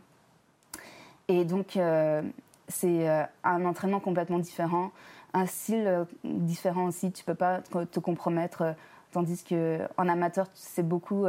Et 1.28 1.44
donc, 1.44 1.76
euh, 1.76 2.22
c'est 2.68 3.10
euh, 3.10 3.24
un 3.44 3.66
entraînement 3.66 4.00
complètement 4.00 4.40
différent, 4.40 4.92
un 5.34 5.46
style 5.48 6.06
différent 6.24 6.86
aussi. 6.86 7.12
Tu 7.12 7.24
peux 7.24 7.36
pas 7.36 7.62
te 7.92 8.00
compromettre. 8.00 8.76
tandis 9.12 9.44
qu'en 9.44 10.08
amateur, 10.08 10.48
c'est 10.54 10.88
beaucoup, 10.88 11.26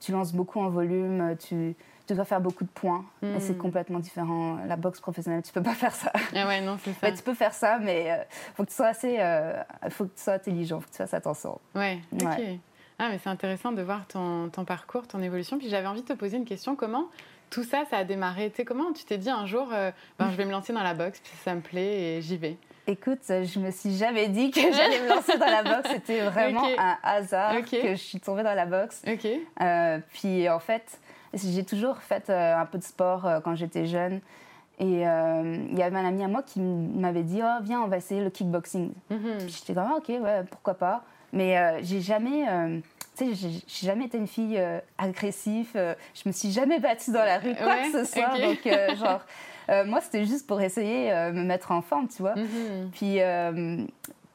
tu 0.00 0.12
lances 0.12 0.32
beaucoup 0.32 0.60
en 0.60 0.70
volume, 0.70 1.36
tu 1.38 1.76
tu 2.08 2.14
dois 2.14 2.24
faire 2.24 2.40
beaucoup 2.40 2.64
de 2.64 2.70
points. 2.70 3.04
Et 3.22 3.38
c'est 3.38 3.52
hmm. 3.52 3.58
complètement 3.58 3.98
différent. 3.98 4.58
La 4.66 4.76
boxe 4.76 5.00
professionnelle, 5.00 5.42
tu 5.42 5.52
peux 5.52 5.62
pas 5.62 5.74
faire 5.74 5.94
ça. 5.94 6.10
Ah 6.34 6.46
ouais, 6.46 6.62
non, 6.62 6.76
tu 6.82 7.22
peux 7.22 7.34
faire 7.34 7.52
ça, 7.52 7.78
mais 7.78 8.10
euh, 8.10 8.16
faut 8.54 8.64
que 8.64 8.70
tu 8.70 8.74
sois 8.74 8.86
assez, 8.86 9.18
euh, 9.20 9.62
faut 9.90 10.06
que 10.06 10.16
tu 10.16 10.22
sois 10.22 10.34
intelligent, 10.34 10.80
faut 10.80 10.86
que 10.86 10.92
tu 10.92 10.96
fasses 10.96 11.14
attention. 11.14 11.60
Ouais. 11.74 12.00
Ok. 12.14 12.40
Ah, 12.98 13.10
mais 13.10 13.20
c'est 13.22 13.28
intéressant 13.28 13.72
de 13.72 13.82
voir 13.82 14.06
ton, 14.08 14.48
ton, 14.48 14.64
parcours, 14.64 15.06
ton 15.06 15.20
évolution. 15.22 15.58
Puis 15.58 15.68
j'avais 15.68 15.86
envie 15.86 16.02
de 16.02 16.06
te 16.06 16.14
poser 16.14 16.36
une 16.36 16.46
question. 16.46 16.74
Comment 16.74 17.08
tout 17.50 17.62
ça, 17.62 17.84
ça 17.90 17.98
a 17.98 18.04
démarré? 18.04 18.50
Tu 18.50 18.64
comment 18.64 18.92
tu 18.92 19.04
t'es 19.04 19.18
dit 19.18 19.30
un 19.30 19.46
jour, 19.46 19.68
euh, 19.72 19.90
ben, 20.18 20.30
je 20.30 20.36
vais 20.36 20.44
me 20.44 20.50
lancer 20.50 20.72
dans 20.72 20.82
la 20.82 20.94
boxe, 20.94 21.20
puis 21.20 21.32
ça 21.44 21.54
me 21.54 21.60
plaît 21.60 22.16
et 22.16 22.22
j'y 22.22 22.36
vais? 22.36 22.56
Écoute, 22.90 23.20
je 23.28 23.60
me 23.60 23.70
suis 23.70 23.94
jamais 23.94 24.28
dit 24.28 24.50
que 24.50 24.60
j'allais 24.72 25.02
me 25.02 25.08
lancer 25.10 25.36
dans 25.36 25.44
la 25.44 25.62
boxe. 25.62 25.90
C'était 25.92 26.22
vraiment 26.22 26.64
un 26.78 26.96
hasard 27.02 27.60
que 27.60 27.90
je 27.90 27.94
suis 27.96 28.18
tombée 28.18 28.42
dans 28.42 28.54
la 28.54 28.64
boxe. 28.64 29.02
Ok. 29.06 29.28
puis 30.14 30.48
en 30.48 30.58
fait, 30.58 30.98
j'ai 31.34 31.64
toujours 31.64 31.98
fait 31.98 32.30
euh, 32.30 32.56
un 32.56 32.64
peu 32.64 32.78
de 32.78 32.82
sport 32.82 33.26
euh, 33.26 33.40
quand 33.40 33.54
j'étais 33.54 33.84
jeune. 33.84 34.20
Et 34.78 35.06
euh, 35.06 35.66
il 35.70 35.78
y 35.78 35.82
avait 35.82 35.98
un 35.98 36.06
ami 36.06 36.24
à 36.24 36.28
moi 36.28 36.42
qui 36.42 36.60
m'avait 36.60 37.24
dit 37.24 37.40
oh, 37.42 37.62
Viens, 37.62 37.82
on 37.82 37.88
va 37.88 37.98
essayer 37.98 38.22
le 38.22 38.30
kickboxing. 38.30 38.92
Mm-hmm. 39.10 39.48
J'étais 39.48 39.74
comme 39.74 39.88
ah, 39.90 39.96
Ok, 39.98 40.08
ouais, 40.08 40.44
pourquoi 40.50 40.72
pas. 40.74 41.04
Mais 41.34 41.82
j'ai 41.82 42.00
jamais 42.00 42.46
tu 43.18 43.34
sais, 43.34 43.50
j'ai 43.66 43.86
jamais 43.86 44.06
été 44.06 44.16
une 44.16 44.26
fille 44.26 44.58
agressive. 44.96 45.68
je 45.74 46.22
me 46.24 46.32
suis 46.32 46.50
jamais 46.52 46.78
battue 46.78 47.10
dans 47.10 47.24
la 47.24 47.38
rue, 47.38 47.54
quoi 47.54 47.76
que 47.82 48.04
ce 48.04 48.04
soit. 48.10 48.38
Donc, 48.38 48.96
genre, 48.96 49.20
moi, 49.86 50.00
c'était 50.00 50.24
juste 50.24 50.46
pour 50.46 50.60
essayer 50.60 51.10
de 51.10 51.32
me 51.32 51.44
mettre 51.44 51.72
en 51.72 51.82
forme, 51.82 52.08
tu 52.08 52.22
vois. 52.22 52.34
Mm-hmm. 52.34 52.90
Puis, 52.92 53.20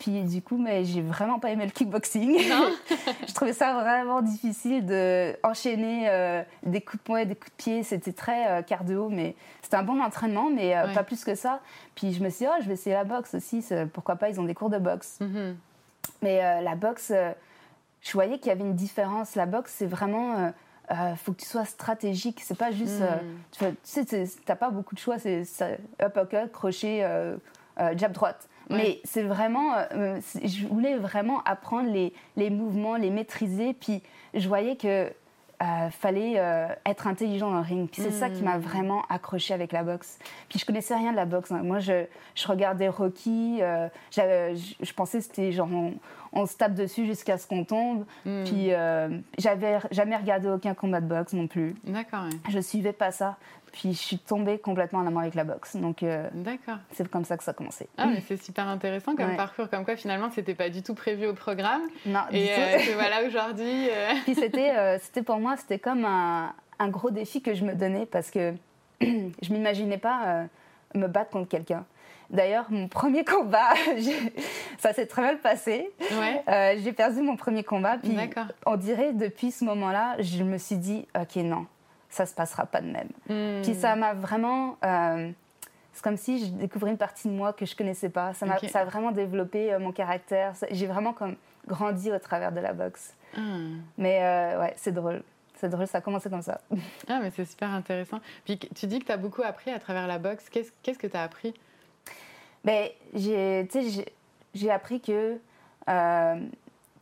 puis 0.03 0.21
du 0.23 0.41
coup, 0.41 0.57
mais 0.57 0.83
j'ai 0.83 1.01
vraiment 1.01 1.39
pas 1.39 1.51
aimé 1.51 1.63
le 1.63 1.71
kickboxing. 1.71 2.37
je 3.27 3.33
trouvais 3.33 3.53
ça 3.53 3.73
vraiment 3.73 4.21
difficile 4.21 4.85
de 4.85 5.33
enchaîner 5.43 6.09
euh, 6.09 6.43
des 6.63 6.81
coups 6.81 7.01
de 7.01 7.05
poing 7.05 7.19
et 7.19 7.25
des 7.25 7.35
coups 7.35 7.51
de 7.51 7.55
pied. 7.55 7.83
C'était 7.83 8.11
très 8.11 8.49
euh, 8.49 8.61
cardio, 8.63 9.07
mais 9.07 9.33
c'était 9.61 9.77
un 9.77 9.83
bon 9.83 10.01
entraînement, 10.01 10.49
mais 10.49 10.75
euh, 10.75 10.93
pas 10.93 11.03
plus 11.03 11.23
que 11.23 11.35
ça. 11.35 11.61
Puis 11.95 12.11
je 12.11 12.21
me 12.21 12.29
suis 12.29 12.45
dit, 12.45 12.51
oh, 12.53 12.61
je 12.61 12.67
vais 12.67 12.73
essayer 12.73 12.97
la 12.97 13.05
boxe 13.05 13.33
aussi. 13.33 13.63
Pourquoi 13.93 14.17
pas 14.17 14.27
Ils 14.27 14.41
ont 14.41 14.43
des 14.43 14.55
cours 14.55 14.69
de 14.69 14.77
boxe. 14.77 15.19
Mm-hmm. 15.21 15.53
Mais 16.21 16.61
la 16.61 16.75
boxe, 16.75 17.13
je 18.01 18.11
voyais 18.11 18.39
qu'il 18.39 18.47
y 18.47 18.51
avait 18.51 18.59
une 18.59 18.75
différence. 18.75 19.35
La 19.35 19.45
boxe, 19.45 19.73
c'est 19.77 19.87
vraiment 19.87 20.51
il 20.91 21.15
faut 21.17 21.31
que 21.33 21.41
tu 21.41 21.47
sois 21.47 21.65
stratégique. 21.65 22.41
C'est 22.43 22.57
pas 22.57 22.71
juste. 22.71 23.01
Mm. 23.01 23.65
tu 23.83 24.05
sais, 24.05 24.27
t'as 24.45 24.55
pas 24.55 24.69
beaucoup 24.69 24.95
de 24.95 24.99
choix. 24.99 25.17
C'est 25.19 25.79
uppercut, 26.01 26.51
crochet, 26.51 27.07
jab 27.95 28.11
droite. 28.11 28.47
Mais 28.69 29.01
c'est 29.03 29.23
vraiment, 29.23 29.75
euh, 29.91 30.19
je 30.43 30.67
voulais 30.67 30.97
vraiment 30.97 31.43
apprendre 31.43 31.91
les, 31.91 32.13
les, 32.35 32.49
mouvements, 32.49 32.95
les 32.95 33.09
maîtriser. 33.09 33.73
Puis 33.73 34.01
je 34.33 34.47
voyais 34.47 34.75
que 34.75 35.11
euh, 35.61 35.89
fallait 35.91 36.35
euh, 36.37 36.67
être 36.85 37.07
intelligent 37.07 37.51
dans 37.51 37.57
le 37.57 37.65
ring. 37.65 37.89
Puis 37.89 38.01
c'est 38.01 38.11
ça 38.11 38.29
qui 38.29 38.41
m'a 38.41 38.57
hmm. 38.57 38.61
vraiment 38.61 39.03
accroché 39.09 39.53
avec 39.53 39.71
la 39.71 39.83
boxe. 39.83 40.19
Puis 40.49 40.59
je 40.59 40.65
connaissais 40.65 40.95
rien 40.95 41.11
de 41.11 41.15
la 41.15 41.25
boxe. 41.25 41.51
Hein. 41.51 41.61
Moi, 41.63 41.79
je, 41.79 42.05
je 42.35 42.47
regardais 42.47 42.87
Rocky. 42.87 43.59
je, 43.59 44.93
pensais 44.93 45.19
que 45.19 45.23
c'était 45.23 45.51
genre 45.51 45.69
on, 45.71 45.93
se 46.45 46.57
tape 46.57 46.73
dessus 46.73 47.05
jusqu'à 47.05 47.37
ce 47.37 47.47
qu'on 47.47 47.63
tombe. 47.63 48.05
Hmm. 48.25 48.43
Puis 48.43 48.69
j'avais 49.37 49.79
jamais 49.91 50.17
regardé 50.17 50.49
aucun 50.49 50.73
combat 50.73 51.01
de 51.01 51.07
boxe 51.07 51.33
non 51.33 51.47
plus. 51.47 51.75
D'accord. 51.83 52.25
Je 52.49 52.59
suivais 52.59 52.93
pas 52.93 53.11
ça. 53.11 53.37
Puis 53.73 53.93
je 53.93 53.97
suis 53.97 54.19
tombée 54.19 54.59
complètement 54.59 54.99
en 54.99 55.07
amour 55.07 55.21
avec 55.21 55.33
la 55.33 55.43
boxe. 55.43 55.75
Donc 55.75 56.03
euh, 56.03 56.29
c'est 56.91 57.09
comme 57.09 57.25
ça 57.25 57.37
que 57.37 57.43
ça 57.43 57.51
a 57.51 57.53
commencé. 57.55 57.89
Ah, 57.97 58.05
mais 58.05 58.21
c'est 58.27 58.41
super 58.41 58.67
intéressant 58.67 59.15
comme 59.15 59.35
parcours, 59.35 59.67
comme 59.67 59.83
quoi 59.83 59.95
finalement 59.95 60.29
c'était 60.29 60.53
pas 60.53 60.69
du 60.69 60.83
tout 60.83 60.93
prévu 60.93 61.27
au 61.27 61.33
programme. 61.33 61.81
Non, 62.05 62.21
et 62.31 62.51
euh, 62.51 62.77
voilà 62.93 63.27
aujourd'hui. 63.27 63.89
Euh. 63.89 64.13
Puis 64.25 64.35
c'était, 64.35 64.77
euh, 64.77 64.99
c'était 65.01 65.23
pour 65.23 65.39
moi, 65.39 65.57
c'était 65.57 65.79
comme 65.79 66.05
un, 66.05 66.53
un, 66.77 66.87
gros 66.89 67.09
défi 67.09 67.41
que 67.41 67.55
je 67.55 67.65
me 67.65 67.73
donnais 67.73 68.05
parce 68.05 68.29
que 68.29 68.53
je 69.01 69.51
m'imaginais 69.51 69.97
pas 69.97 70.45
me 70.93 71.07
battre 71.07 71.31
contre 71.31 71.49
quelqu'un. 71.49 71.83
D'ailleurs, 72.33 72.65
mon 72.69 72.87
premier 72.87 73.23
combat, 73.23 73.73
ça 74.79 74.91
s'est 74.91 75.05
très 75.05 75.21
mal 75.21 75.39
passé. 75.39 75.89
Ouais. 76.11 76.77
j'ai 76.83 76.91
perdu 76.91 77.21
mon 77.21 77.37
premier 77.37 77.63
combat. 77.63 77.97
Puis 77.97 78.17
on 78.65 78.75
dirait 78.75 79.13
depuis 79.13 79.51
ce 79.51 79.63
moment-là, 79.63 80.15
je 80.19 80.43
me 80.43 80.57
suis 80.57 80.77
dit, 80.77 81.07
ok, 81.15 81.35
non, 81.37 81.67
ça 82.13 82.25
se 82.25 82.33
passera 82.33 82.65
pas 82.65 82.81
de 82.81 82.87
même. 82.87 83.09
Hmm. 83.27 83.61
Puis 83.63 83.73
ça 83.73 83.95
m'a 83.95 84.13
vraiment. 84.13 84.77
Euh, 84.85 85.31
c'est 85.93 86.03
comme 86.03 86.17
si 86.17 86.45
je 86.45 86.51
découvrais 86.51 86.91
une 86.91 86.97
partie 86.97 87.27
de 87.27 87.33
moi 87.33 87.53
que 87.53 87.65
je 87.65 87.75
connaissais 87.75 88.09
pas. 88.09 88.33
Ça, 88.33 88.45
a, 88.45 88.67
ça 88.67 88.79
a 88.79 88.85
vraiment 88.85 89.11
développé 89.11 89.73
euh, 89.73 89.79
mon 89.79 89.91
caractère. 89.91 90.53
J'ai 90.71 90.87
vraiment 90.87 91.13
comme 91.13 91.35
grandi 91.67 92.11
au 92.11 92.19
travers 92.19 92.51
de 92.51 92.59
la 92.59 92.73
boxe. 92.73 93.13
Hmm. 93.35 93.79
Mais 93.97 94.23
euh, 94.23 94.61
ouais, 94.61 94.73
c'est 94.77 94.91
drôle. 94.91 95.23
C'est 95.55 95.69
drôle, 95.69 95.87
ça 95.87 95.99
a 95.99 96.01
commencé 96.01 96.29
comme 96.29 96.41
ça. 96.41 96.61
Ah, 97.07 97.19
mais 97.21 97.31
c'est 97.35 97.45
super 97.45 97.69
intéressant. 97.69 98.19
Puis 98.43 98.57
tu 98.57 98.87
dis 98.87 98.99
que 98.99 99.05
tu 99.05 99.11
as 99.11 99.17
beaucoup 99.17 99.43
appris 99.43 99.71
à 99.71 99.79
travers 99.79 100.07
la 100.07 100.19
boxe. 100.19 100.49
Qu'est-ce 100.49 100.71
qu'est-ce 100.81 100.99
que 100.99 101.07
tu 101.07 101.15
as 101.15 101.23
appris? 101.23 101.53
Ben, 102.63 102.89
J'ai 103.13 104.72
appris 104.72 105.01
que. 105.01 105.38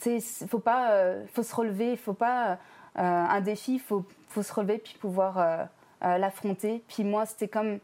il 0.06 0.22
faut 0.48 0.60
pas 0.60 1.13
faut 1.34 1.44
se 1.44 1.56
relever, 1.56 1.96
faut 1.98 2.13
pas 2.13 2.58
un 2.96 3.41
défi, 3.41 3.75
il 3.75 3.80
faut 3.80 4.06
faut 4.32 4.44
se 4.44 4.53
relever 4.53 4.77
puis 4.77 4.96
pouvoir 5.00 5.38
euh, 5.38 5.63
euh, 6.03 6.18
l'affronter. 6.18 6.84
Puis 6.88 7.03
moi, 7.03 7.25
c'était 7.25 7.48
comme 7.48 7.80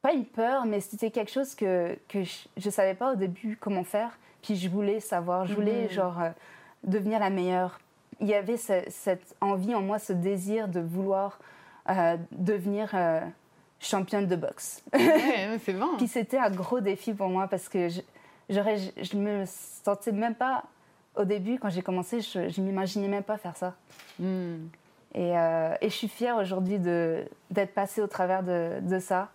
pas 0.00 0.12
une 0.12 0.24
peur, 0.24 0.64
mais 0.66 0.80
c'était 0.80 1.10
quelque 1.10 1.30
chose 1.30 1.54
que, 1.54 1.98
que 2.08 2.22
je 2.24 2.46
ne 2.64 2.70
savais 2.70 2.94
pas 2.94 3.12
au 3.12 3.16
début 3.16 3.56
comment 3.60 3.84
faire. 3.84 4.18
Puis 4.42 4.56
je 4.56 4.68
voulais 4.68 5.00
savoir, 5.00 5.46
je 5.46 5.54
voulais 5.54 5.84
mhm. 5.84 5.90
genre 5.90 6.20
euh, 6.20 6.30
devenir 6.84 7.18
la 7.18 7.30
meilleure. 7.30 7.80
Il 8.20 8.28
y 8.28 8.34
avait 8.34 8.56
cette 8.56 9.34
envie 9.40 9.74
en 9.74 9.82
moi, 9.82 9.98
ce 9.98 10.12
désir 10.12 10.68
de 10.68 10.80
vouloir 10.80 11.40
devenir 12.30 12.94
championne 13.84 14.26
de 14.26 14.36
boxe. 14.36 14.82
Ouais, 14.94 15.58
c'est 15.64 15.74
bon. 15.74 15.96
Puis 15.96 16.08
c'était 16.08 16.38
un 16.38 16.50
gros 16.50 16.80
défi 16.80 17.14
pour 17.14 17.28
moi 17.28 17.46
parce 17.48 17.68
que 17.68 17.88
je, 17.88 18.00
je 18.48 19.16
me 19.16 19.44
sentais 19.46 20.12
même 20.12 20.34
pas 20.34 20.64
au 21.16 21.24
début 21.24 21.58
quand 21.58 21.70
j'ai 21.70 21.82
commencé, 21.82 22.20
je, 22.20 22.60
ne 22.60 22.66
m'imaginais 22.66 23.08
même 23.08 23.22
pas 23.22 23.36
faire 23.36 23.56
ça. 23.56 23.74
Hmm. 24.18 24.66
Euh, 25.16 25.74
et, 25.80 25.88
je 25.88 25.94
suis 25.94 26.08
fière 26.08 26.36
aujourd'hui 26.36 26.78
d'être 26.78 27.74
passée 27.74 28.00
au 28.00 28.08
travers 28.08 28.42
de, 28.42 28.80
de 28.80 28.98
ça 28.98 29.30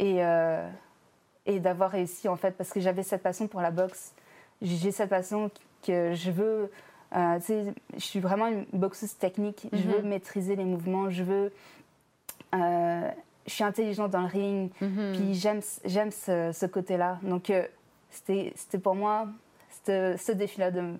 et, 0.00 0.16
euh, 0.24 0.68
et 1.46 1.60
d'avoir 1.60 1.90
réussi 1.90 2.28
en 2.28 2.36
fait 2.36 2.56
parce 2.56 2.70
que 2.70 2.80
j'avais 2.80 3.04
cette 3.04 3.22
passion 3.22 3.46
pour 3.46 3.60
la 3.60 3.70
boxe. 3.70 4.12
J'ai 4.62 4.90
cette 4.90 5.10
passion 5.10 5.50
que 5.86 6.14
je 6.14 6.30
veux. 6.30 6.70
Euh, 7.14 7.38
je 7.94 8.00
suis 8.00 8.20
vraiment 8.20 8.46
une 8.46 8.64
boxeuse 8.72 9.16
technique. 9.16 9.68
Je 9.72 9.82
veux 9.82 10.02
mhm. 10.02 10.08
maîtriser 10.08 10.56
les 10.56 10.64
mouvements. 10.64 11.10
Je 11.10 11.22
veux. 11.22 11.52
Je 13.46 13.52
suis 13.52 13.64
intelligente 13.64 14.10
dans 14.10 14.22
le 14.22 14.26
ring. 14.26 14.70
Mhm. 14.80 15.12
Puis 15.14 15.34
j'aime 15.34 15.60
j'aime 15.84 16.10
ce, 16.10 16.50
ce 16.52 16.66
côté-là. 16.66 17.18
Donc 17.22 17.52
c'était 18.10 18.78
pour 18.82 18.94
moi 18.94 19.28
ce 19.86 20.32
défi-là 20.32 20.70
de, 20.70 20.94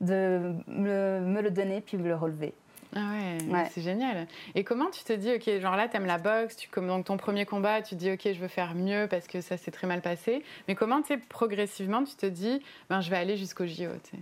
de 0.00 0.54
me, 0.68 1.20
me, 1.20 1.42
le 1.42 1.50
donner 1.50 1.80
puis 1.80 1.96
me 1.96 2.08
le 2.08 2.14
relever. 2.14 2.54
Ah 2.96 3.00
ouais, 3.12 3.66
c'est 3.70 3.82
génial. 3.82 4.26
Et 4.54 4.64
comment 4.64 4.88
tu 4.90 5.04
te 5.04 5.12
dis, 5.12 5.34
ok, 5.34 5.60
genre 5.60 5.76
là, 5.76 5.88
t'aimes 5.88 6.06
la 6.06 6.16
boxe, 6.16 6.56
tu, 6.56 6.68
comme 6.68 6.86
donc 6.86 7.04
ton 7.04 7.18
premier 7.18 7.44
combat, 7.44 7.82
tu 7.82 7.90
te 7.90 7.94
dis, 7.96 8.10
ok, 8.10 8.32
je 8.32 8.40
veux 8.40 8.48
faire 8.48 8.74
mieux 8.74 9.06
parce 9.10 9.26
que 9.26 9.42
ça 9.42 9.58
s'est 9.58 9.70
très 9.70 9.86
mal 9.86 10.00
passé. 10.00 10.42
Mais 10.68 10.74
comment, 10.74 11.02
tu 11.02 11.08
sais, 11.08 11.18
progressivement, 11.18 12.02
tu 12.04 12.14
te 12.16 12.24
dis, 12.24 12.62
ben, 12.88 13.02
je 13.02 13.10
vais 13.10 13.18
aller 13.18 13.36
jusqu'au 13.36 13.66
JO, 13.66 13.90
tu 14.10 14.16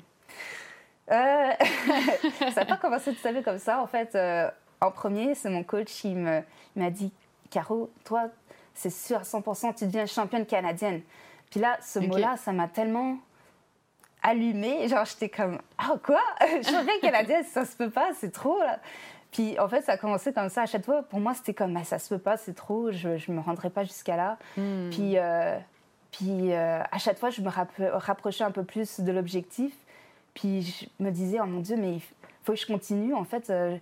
euh, 1.12 1.52
Ça 2.52 2.64
n'a 2.64 2.66
pas 2.66 2.76
commencé 2.80 3.14
tout 3.14 3.28
à 3.28 3.42
comme 3.42 3.58
ça. 3.58 3.80
En 3.80 3.86
fait, 3.86 4.16
euh, 4.16 4.50
en 4.80 4.90
premier, 4.90 5.36
c'est 5.36 5.50
mon 5.50 5.62
coach 5.62 5.86
qui 5.86 6.14
m'a 6.14 6.90
dit, 6.90 7.12
Caro, 7.56 7.90
toi, 8.04 8.28
c'est 8.74 8.90
sûr 8.90 9.16
à 9.16 9.22
100%, 9.22 9.76
tu 9.76 9.86
deviens 9.86 10.04
championne 10.04 10.44
canadienne. 10.44 11.00
Puis 11.50 11.58
là, 11.58 11.78
ce 11.80 11.98
mot-là, 11.98 12.36
ça 12.36 12.52
m'a 12.52 12.68
tellement 12.68 13.16
allumé. 14.22 14.86
Genre, 14.88 15.06
j'étais 15.06 15.30
comme, 15.30 15.58
ah, 15.78 15.94
quoi? 16.04 16.20
Je 16.40 16.68
savais 16.68 16.98
qu'elle 17.00 17.14
a 17.14 17.22
dit, 17.22 17.48
ça 17.48 17.64
se 17.64 17.74
peut 17.74 17.88
pas, 17.88 18.10
c'est 18.12 18.30
trop, 18.30 18.58
là. 18.58 18.78
Puis, 19.32 19.58
en 19.58 19.68
fait, 19.68 19.80
ça 19.80 19.92
a 19.92 19.96
commencé 19.96 20.34
comme 20.34 20.50
ça. 20.50 20.62
À 20.62 20.66
chaque 20.66 20.84
fois, 20.84 21.02
pour 21.02 21.18
moi, 21.18 21.32
c'était 21.32 21.54
comme, 21.54 21.72
mais 21.72 21.84
ça 21.84 21.98
se 21.98 22.10
peut 22.10 22.20
pas, 22.20 22.36
c'est 22.36 22.54
trop, 22.54 22.92
je 22.92 23.08
ne 23.08 23.36
me 23.36 23.40
rendrai 23.40 23.70
pas 23.70 23.84
jusqu'à 23.84 24.16
là. 24.16 24.36
Hmm. 24.58 24.90
Puis, 24.90 25.16
euh, 25.16 25.58
puis 26.12 26.52
euh, 26.52 26.82
à 26.92 26.98
chaque 26.98 27.18
fois, 27.18 27.30
je 27.30 27.40
me 27.40 27.48
rapprochais 27.48 28.44
un 28.44 28.50
peu 28.50 28.64
plus 28.64 29.00
de 29.00 29.12
l'objectif. 29.12 29.72
Puis, 30.34 30.90
je 31.00 31.02
me 31.02 31.10
disais, 31.10 31.38
oh 31.40 31.46
mon 31.46 31.60
Dieu, 31.60 31.76
mais 31.78 31.94
il 31.94 32.02
faut 32.42 32.52
que 32.52 32.58
je 32.58 32.66
continue. 32.66 33.14
En 33.14 33.24
fait, 33.24 33.48
euh. 33.48 33.78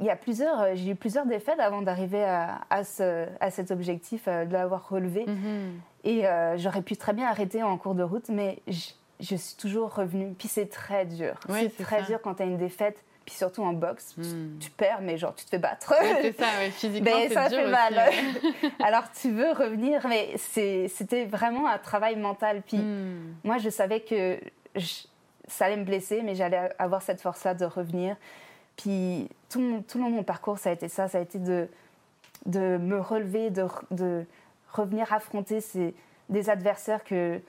Il 0.00 0.06
y 0.06 0.10
a 0.10 0.16
plusieurs, 0.16 0.76
j'ai 0.76 0.90
eu 0.90 0.94
plusieurs 0.94 1.26
défaites 1.26 1.58
avant 1.58 1.82
d'arriver 1.82 2.24
à, 2.24 2.60
à, 2.70 2.84
ce, 2.84 3.26
à, 3.40 3.50
cet 3.50 3.70
objectif, 3.70 4.26
de 4.26 4.52
l'avoir 4.52 4.88
relevé. 4.88 5.26
Hmm. 5.26 5.80
Et 6.04 6.24
j'aurais 6.56 6.82
pu 6.82 6.96
très 6.96 7.12
bien 7.12 7.26
arrêter 7.26 7.62
en 7.62 7.76
cours 7.76 7.94
de 7.94 8.02
route, 8.02 8.28
mais 8.28 8.62
je 9.20 9.36
suis 9.36 9.56
toujours 9.56 9.94
revenue. 9.94 10.34
Puis 10.38 10.48
c'est 10.48 10.70
très 10.70 11.04
dur. 11.04 11.38
c'est 11.48 11.82
très 11.82 12.02
dur 12.02 12.20
quand 12.22 12.34
tu 12.34 12.42
as 12.42 12.46
une 12.46 12.58
défaite. 12.58 13.02
Puis 13.24 13.36
surtout 13.36 13.62
en 13.62 13.74
boxe, 13.74 14.14
hmm. 14.16 14.58
tu, 14.58 14.70
perds, 14.70 15.00
mais 15.02 15.18
genre 15.18 15.34
tu 15.34 15.44
te 15.44 15.50
fais 15.50 15.58
battre. 15.58 15.92
c'est 16.22 16.32
ça, 16.32 16.46
physiquement, 16.70 17.10
c'est 17.28 17.34
ça 17.34 17.50
fait 17.50 17.68
mal. 17.68 18.10
Alors 18.82 19.04
tu 19.12 19.30
veux 19.30 19.50
revenir, 19.50 20.06
mais 20.08 20.34
c'était 20.38 21.26
vraiment 21.26 21.68
un 21.68 21.76
travail 21.76 22.16
mental. 22.16 22.62
Puis 22.66 22.78
hmm. 22.78 23.34
moi, 23.44 23.58
je 23.58 23.68
savais 23.68 24.00
que 24.00 24.40
ça 25.46 25.66
allait 25.66 25.76
me 25.76 25.84
blesser, 25.84 26.22
mais 26.22 26.34
j'allais 26.34 26.70
avoir 26.78 27.02
cette 27.02 27.20
force-là 27.20 27.52
de 27.52 27.66
revenir. 27.66 28.16
Puis 28.78 29.28
tout, 29.50 29.84
tout 29.86 29.98
le 29.98 30.04
long 30.04 30.10
de 30.10 30.16
mon 30.16 30.22
parcours, 30.22 30.58
ça 30.58 30.70
a 30.70 30.72
été 30.72 30.88
ça. 30.88 31.08
Ça 31.08 31.18
a 31.18 31.20
été 31.20 31.38
de, 31.38 31.68
de 32.46 32.78
me 32.78 33.00
relever, 33.00 33.50
de, 33.50 33.66
de 33.90 34.24
revenir 34.72 35.12
affronter 35.12 35.60
ces, 35.60 35.94
des 36.30 36.48
adversaires 36.48 37.04
que 37.04 37.40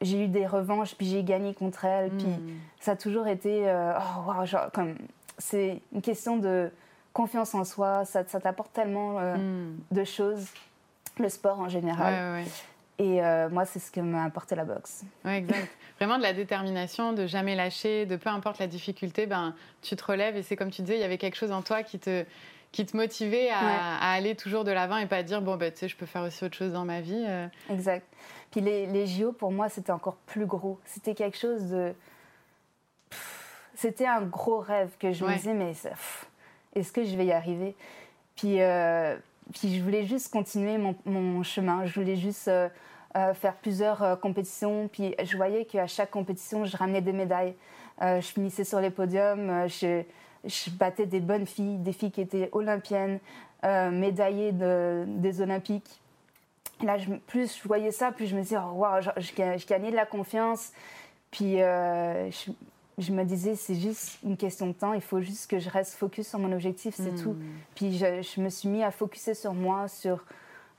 j'ai 0.00 0.24
eu 0.24 0.28
des 0.28 0.46
revanches, 0.46 0.94
puis 0.94 1.06
j'ai 1.06 1.22
gagné 1.22 1.54
contre 1.54 1.84
elle. 1.84 2.10
Puis 2.10 2.26
hmm. 2.26 2.58
ça 2.80 2.92
a 2.92 2.96
toujours 2.96 3.28
été. 3.28 3.68
Euh, 3.68 3.92
oh, 3.96 4.32
wow, 4.32 4.44
genre, 4.44 4.72
comme. 4.72 4.96
C'est 5.38 5.80
une 5.92 6.02
question 6.02 6.36
de 6.36 6.70
confiance 7.12 7.54
en 7.54 7.64
soi. 7.64 8.04
Ça, 8.04 8.24
ça 8.26 8.40
t'apporte 8.40 8.72
tellement 8.72 9.18
euh, 9.18 9.36
hmm. 9.36 9.78
de 9.90 10.04
choses, 10.04 10.46
le 11.18 11.28
sport 11.28 11.60
en 11.60 11.68
général. 11.68 12.44
Et 12.98 13.22
euh, 13.22 13.48
moi, 13.48 13.64
c'est 13.64 13.78
ce 13.78 13.90
que 13.90 14.00
m'a 14.00 14.24
apporté 14.24 14.54
la 14.54 14.64
boxe. 14.64 15.04
Oui, 15.24 15.32
exact. 15.32 15.68
Vraiment 15.98 16.18
de 16.18 16.22
la 16.22 16.32
détermination, 16.32 17.12
de 17.12 17.26
jamais 17.26 17.54
lâcher, 17.54 18.06
de 18.06 18.16
peu 18.16 18.30
importe 18.30 18.58
la 18.58 18.66
difficulté, 18.66 19.26
ben, 19.26 19.54
tu 19.80 19.96
te 19.96 20.04
relèves. 20.04 20.36
Et 20.36 20.42
c'est 20.42 20.56
comme 20.56 20.70
tu 20.70 20.82
disais, 20.82 20.96
il 20.96 21.00
y 21.00 21.04
avait 21.04 21.18
quelque 21.18 21.36
chose 21.36 21.52
en 21.52 21.62
toi 21.62 21.82
qui 21.82 21.98
te, 21.98 22.24
qui 22.70 22.84
te 22.86 22.96
motivait 22.96 23.50
à, 23.50 24.12
aller 24.12 24.34
toujours 24.34 24.64
de 24.64 24.70
l'avant 24.70 24.98
et 24.98 25.06
pas 25.06 25.22
dire, 25.22 25.42
bon, 25.42 25.56
ben, 25.56 25.72
tu 25.72 25.78
sais, 25.78 25.88
je 25.88 25.96
peux 25.96 26.06
faire 26.06 26.22
aussi 26.22 26.44
autre 26.44 26.56
chose 26.56 26.72
dans 26.72 26.84
ma 26.84 27.00
vie. 27.00 27.26
Exact. 27.70 28.06
Puis 28.50 28.60
les, 28.60 28.86
les 28.86 29.06
JO, 29.06 29.32
pour 29.32 29.50
moi, 29.50 29.68
c'était 29.68 29.92
encore 29.92 30.16
plus 30.26 30.46
gros. 30.46 30.78
C'était 30.84 31.14
quelque 31.14 31.38
chose 31.38 31.70
de, 31.70 31.94
c'était 33.74 34.06
un 34.06 34.22
gros 34.22 34.58
rêve 34.58 34.90
que 34.98 35.12
je 35.12 35.24
me 35.24 35.34
disais, 35.34 35.54
mais 35.54 35.74
est-ce 36.74 36.92
que 36.92 37.04
je 37.04 37.16
vais 37.16 37.26
y 37.26 37.32
arriver? 37.32 37.74
Puis, 38.36 38.58
puis 39.52 39.76
je 39.76 39.82
voulais 39.82 40.04
juste 40.04 40.32
continuer 40.32 40.78
mon, 40.78 41.42
chemin. 41.42 41.84
Je 41.84 41.98
voulais 41.98 42.16
juste 42.16 42.50
faire 43.14 43.54
plusieurs 43.60 44.18
compétitions. 44.20 44.88
Puis 44.88 45.14
je 45.22 45.36
voyais 45.36 45.64
qu'à 45.64 45.86
chaque 45.86 46.10
compétition, 46.10 46.64
je 46.64 46.76
ramenais 46.76 47.02
des 47.02 47.12
médailles. 47.12 47.54
je 48.00 48.20
finissais 48.20 48.64
sur 48.64 48.80
les 48.80 48.90
podiums. 48.90 49.66
je, 49.68 50.02
je 50.44 50.70
battais 50.70 51.06
des 51.06 51.20
bonnes 51.20 51.46
filles, 51.46 51.78
des 51.78 51.92
filles 51.92 52.12
qui 52.12 52.22
étaient 52.22 52.48
olympiennes, 52.52 53.18
médaillées 53.62 54.52
de, 54.52 55.04
des 55.06 55.40
Olympiques 55.42 56.02
là, 56.84 56.98
je, 56.98 57.12
plus 57.12 57.58
je 57.58 57.68
voyais 57.68 57.90
ça, 57.90 58.12
plus 58.12 58.26
je 58.26 58.36
me 58.36 58.42
disais, 58.42 58.56
oh, 58.58 58.84
je, 59.00 59.10
je, 59.20 59.66
gagnais 59.66 59.90
de 59.90 59.96
la 59.96 60.06
confiance. 60.06 60.72
Puis 61.30 61.62
euh, 61.62 62.30
je, 62.98 63.12
me 63.12 63.24
disais, 63.24 63.54
c'est 63.54 63.74
juste 63.74 64.18
une 64.24 64.36
question 64.36 64.66
de 64.66 64.72
temps, 64.72 64.92
il 64.92 65.00
faut 65.00 65.20
juste 65.20 65.50
que 65.50 65.58
je 65.58 65.68
reste 65.70 65.94
focus 65.94 66.28
sur 66.28 66.38
mon 66.38 66.52
objectif, 66.52 66.94
c'est 66.94 67.14
tout. 67.22 67.32
Hmm. 67.32 67.52
Puis 67.74 67.98
je, 67.98 68.40
me 68.40 68.48
suis 68.48 68.68
mis 68.68 68.82
à 68.82 68.90
focuser 68.90 69.34
sur 69.34 69.54
moi, 69.54 69.88
sur 69.88 70.24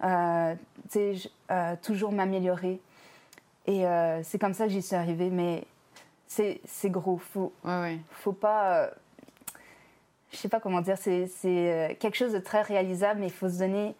euh, 0.04 0.56
euh, 0.96 1.76
toujours 1.82 2.12
m'améliorer. 2.12 2.80
Et 3.66 3.86
c'est 4.24 4.40
comme 4.40 4.54
ça 4.54 4.66
que 4.66 4.72
j'y 4.72 4.82
suis 4.82 4.96
arrivée. 4.96 5.30
Mais 5.30 5.64
c'est 6.28 6.90
gros, 6.90 7.18
faut, 7.18 7.54
ouais, 7.64 8.00
faut 8.12 8.34
pas. 8.34 8.90
je 10.32 10.38
sais 10.38 10.50
pas 10.50 10.60
comment 10.60 10.82
dire, 10.82 10.98
c'est 10.98 11.98
quelque 12.00 12.16
chose 12.16 12.34
de 12.34 12.40
très 12.40 12.62
réalisable, 12.62 13.22
mais 13.22 13.28
il 13.28 13.34
faut 13.34 13.50
se 13.50 13.60
donner 13.60 13.96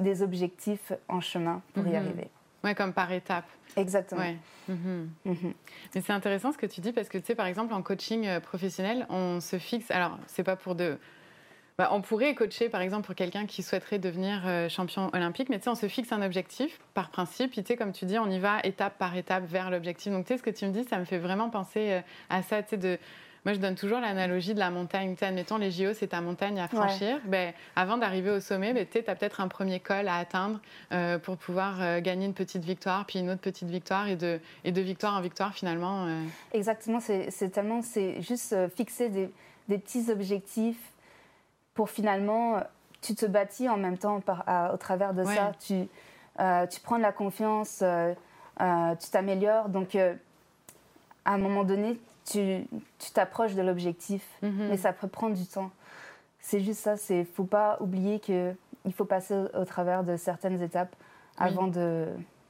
des 0.00 0.22
objectifs 0.22 0.92
en 1.08 1.20
chemin 1.20 1.62
pour 1.74 1.86
y 1.86 1.90
mhm. 1.90 1.96
arriver. 1.96 2.30
Ouais, 2.64 2.74
comme 2.74 2.92
par 2.92 3.12
étapes. 3.12 3.48
Exactement. 3.76 4.24
Mhm. 4.68 5.10
Mhm. 5.24 5.54
Mais 5.94 6.00
c'est 6.00 6.12
intéressant 6.12 6.52
ce 6.52 6.58
que 6.58 6.66
tu 6.66 6.80
dis 6.80 6.92
parce 6.92 7.08
que 7.08 7.18
tu 7.18 7.26
sais, 7.26 7.34
par 7.34 7.46
exemple, 7.46 7.72
en 7.72 7.82
coaching 7.82 8.26
euh, 8.26 8.40
professionnel, 8.40 9.06
on 9.10 9.40
se 9.40 9.58
fixe. 9.58 9.90
Alors, 9.90 10.18
c'est 10.26 10.42
pas 10.42 10.56
pour 10.56 10.74
de. 10.74 10.98
Bah, 11.78 11.90
on 11.92 12.00
pourrait 12.00 12.34
coacher, 12.34 12.68
par 12.68 12.80
exemple, 12.80 13.06
pour 13.06 13.14
quelqu'un 13.14 13.46
qui 13.46 13.62
souhaiterait 13.62 14.00
devenir 14.00 14.42
euh, 14.46 14.68
champion 14.68 15.10
olympique, 15.14 15.48
mais 15.48 15.58
tu 15.58 15.64
sais, 15.64 15.70
on 15.70 15.76
se 15.76 15.86
fixe 15.86 16.10
un 16.10 16.22
objectif 16.22 16.80
par 16.92 17.10
principe. 17.10 17.52
Puis, 17.52 17.62
tu 17.62 17.68
sais, 17.68 17.76
comme 17.76 17.92
tu 17.92 18.04
dis, 18.04 18.18
on 18.18 18.28
y 18.28 18.40
va 18.40 18.58
étape 18.64 18.98
par 18.98 19.16
étape 19.16 19.44
vers 19.44 19.70
l'objectif. 19.70 20.12
Donc, 20.12 20.26
tu 20.26 20.32
sais, 20.32 20.38
ce 20.38 20.42
que 20.42 20.50
tu 20.50 20.66
me 20.66 20.72
dis, 20.72 20.82
ça 20.82 20.98
me 20.98 21.04
fait 21.04 21.18
vraiment 21.18 21.50
penser 21.50 21.92
euh, 21.92 22.00
à 22.30 22.42
ça, 22.42 22.64
tu 22.64 22.70
sais, 22.70 22.76
de 22.78 22.98
moi, 23.44 23.54
je 23.54 23.60
donne 23.60 23.74
toujours 23.74 24.00
l'analogie 24.00 24.54
de 24.54 24.58
la 24.58 24.70
montagne. 24.70 25.14
Tu 25.16 25.24
admettons, 25.24 25.58
les 25.58 25.70
JO, 25.70 25.92
c'est 25.94 26.08
ta 26.08 26.20
montagne 26.20 26.58
à 26.60 26.68
franchir. 26.68 27.20
Ben, 27.24 27.52
avant 27.76 27.96
d'arriver 27.96 28.30
au 28.30 28.40
sommet, 28.40 28.72
ben, 28.72 28.86
tu 28.86 28.98
as 28.98 29.14
peut-être 29.14 29.40
un 29.40 29.48
premier 29.48 29.80
col 29.80 30.08
à 30.08 30.16
atteindre 30.16 30.60
euh, 30.92 31.18
pour 31.18 31.36
pouvoir 31.36 31.80
euh, 31.80 32.00
gagner 32.00 32.26
une 32.26 32.34
petite 32.34 32.64
victoire, 32.64 33.06
puis 33.06 33.20
une 33.20 33.30
autre 33.30 33.40
petite 33.40 33.68
victoire, 33.68 34.08
et 34.08 34.16
de, 34.16 34.40
et 34.64 34.72
de 34.72 34.80
victoire 34.80 35.14
en 35.14 35.20
victoire, 35.20 35.54
finalement. 35.54 36.06
Euh. 36.06 36.24
Exactement. 36.52 37.00
C'est 37.00 37.50
tellement, 37.50 37.82
c'est 37.82 38.20
juste 38.22 38.54
fixer 38.76 39.08
des, 39.08 39.30
des, 39.68 39.78
petits 39.78 40.10
objectifs 40.10 40.92
pour 41.74 41.90
finalement, 41.90 42.60
tu 43.00 43.14
te 43.14 43.24
bâtis 43.24 43.68
en 43.68 43.76
même 43.76 43.98
temps 43.98 44.20
par, 44.20 44.72
au 44.74 44.76
travers 44.76 45.14
de 45.14 45.24
ça. 45.24 45.52
Tu, 45.64 45.86
tu 46.70 46.80
prends 46.80 46.96
de 46.96 47.02
la 47.02 47.12
confiance, 47.12 47.84
tu 48.58 49.10
t'améliores. 49.10 49.68
Donc, 49.68 49.94
à 49.94 51.32
un 51.32 51.38
moment 51.38 51.62
donné, 51.62 52.00
tu 52.28 53.10
t'approches 53.14 53.54
de 53.54 53.62
l'objectif, 53.62 54.24
mhm. 54.42 54.68
mais 54.68 54.76
ça 54.76 54.92
peut 54.92 55.08
prendre 55.08 55.36
du 55.36 55.46
temps. 55.46 55.70
C'est 56.40 56.60
juste 56.60 56.80
ça, 56.80 56.94
il 57.10 57.18
ne 57.18 57.24
faut 57.24 57.44
pas 57.44 57.78
oublier 57.80 58.20
qu'il 58.20 58.54
faut 58.94 59.04
passer 59.04 59.34
au, 59.54 59.64
travers 59.64 60.04
de 60.04 60.16
certaines 60.16 60.62
étapes 60.62 60.94
avant 61.36 61.66
de 61.66 62.06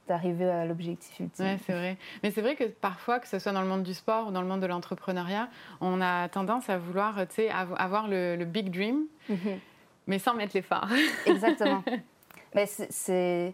d'arriver 0.07 0.49
à 0.49 0.65
l'objectif 0.65 1.19
ultime. 1.19 1.45
Oui, 1.45 1.57
c'est 1.67 1.73
vrai. 1.73 1.95
Mais 2.23 2.31
c'est 2.31 2.41
vrai 2.41 2.55
que 2.55 2.63
parfois, 2.63 3.19
que 3.19 3.27
ce 3.27 3.37
soit 3.37 3.51
dans 3.51 3.61
le 3.61 3.67
monde 3.67 3.83
du 3.83 3.93
sport 3.93 4.29
ou 4.29 4.31
dans 4.31 4.41
le 4.41 4.47
monde 4.47 4.59
de 4.59 4.65
l'entrepreneuriat, 4.65 5.49
on 5.81 6.01
a 6.01 6.27
tendance 6.29 6.67
à 6.67 6.79
vouloir 6.79 7.15
avoir 7.77 8.07
le, 8.07 8.43
big 8.43 8.71
dream, 8.71 9.03
mhm. 9.29 9.59
mais 10.07 10.17
sans 10.17 10.33
mettre 10.33 10.55
l'effort. 10.55 10.87
Exactement. 11.27 11.83
mais 12.55 12.65
c'est, 12.65 13.53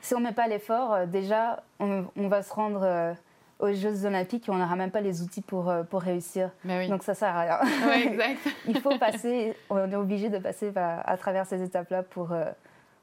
si 0.00 0.14
on 0.14 0.20
ne 0.20 0.26
met 0.26 0.32
pas 0.32 0.46
l'effort, 0.46 0.92
euh, 0.94 1.06
déjà, 1.06 1.64
on, 1.80 2.04
on, 2.14 2.28
va 2.28 2.44
se 2.44 2.52
rendre 2.52 2.82
euh, 2.84 3.12
aux 3.58 3.72
Jeux 3.72 4.04
Olympiques 4.04 4.44
on 4.48 4.56
n'aura 4.56 4.76
même 4.76 4.90
pas 4.90 5.00
les 5.00 5.22
outils 5.22 5.40
pour, 5.40 5.68
euh, 5.68 5.82
pour 5.82 6.02
réussir. 6.02 6.50
Donc 6.64 7.02
ça 7.02 7.14
sert 7.14 7.34
à 7.34 7.60
rien. 7.60 8.10
exact. 8.10 8.40
Il 8.68 8.80
faut 8.80 8.96
passer, 8.98 9.56
on 9.70 9.90
est 9.90 9.96
obligé 9.96 10.28
de 10.28 10.38
passer 10.38 10.72
à, 10.76 11.16
travers 11.16 11.46
ces 11.46 11.62
étapes-là 11.62 12.02
pour, 12.02 12.32
euh, 12.32 12.44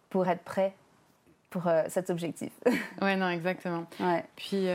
pour 0.10 0.28
être 0.28 0.44
prêt 0.44 0.74
pour 1.50 1.68
euh, 1.68 1.84
cet 1.88 2.10
objectif. 2.10 2.52
Oui, 3.02 3.16
non, 3.16 3.30
exactement. 3.30 3.86
Ouais. 4.00 4.24
Puis. 4.36 4.68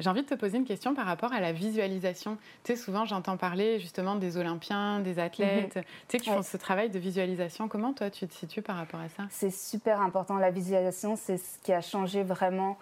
j'ai 0.00 0.08
envie 0.08 0.22
de 0.22 0.26
te 0.26 0.34
poser 0.34 0.56
une 0.56 0.64
question 0.64 0.94
par 0.94 1.06
rapport 1.06 1.32
à 1.32 1.40
la 1.40 1.52
visualisation. 1.52 2.38
Tu 2.64 2.72
sais, 2.72 2.76
souvent 2.76 3.04
j'entends 3.04 3.36
parler 3.36 3.78
justement 3.78 4.14
des 4.14 4.36
Olympiens, 4.36 5.00
des 5.00 5.18
athlètes, 5.18 5.76
mhm. 5.76 5.82
tu 5.82 5.88
sais, 6.08 6.18
qui 6.18 6.30
font 6.30 6.42
ce 6.42 6.56
travail 6.56 6.88
de 6.88 6.98
visualisation. 6.98 7.68
Comment 7.68 7.92
toi 7.92 8.10
tu 8.10 8.26
te 8.26 8.34
situes 8.34 8.62
par 8.62 8.76
rapport 8.76 9.00
à 9.00 9.08
ça? 9.08 9.24
C'est 9.28 9.52
super 9.52 10.00
important. 10.00 10.36
La 10.36 10.50
visualisation, 10.50 11.16
c'est 11.16 11.36
ce 11.36 11.58
qui 11.62 11.72
a 11.72 11.82
changé 11.82 12.22
vraiment 12.22 12.78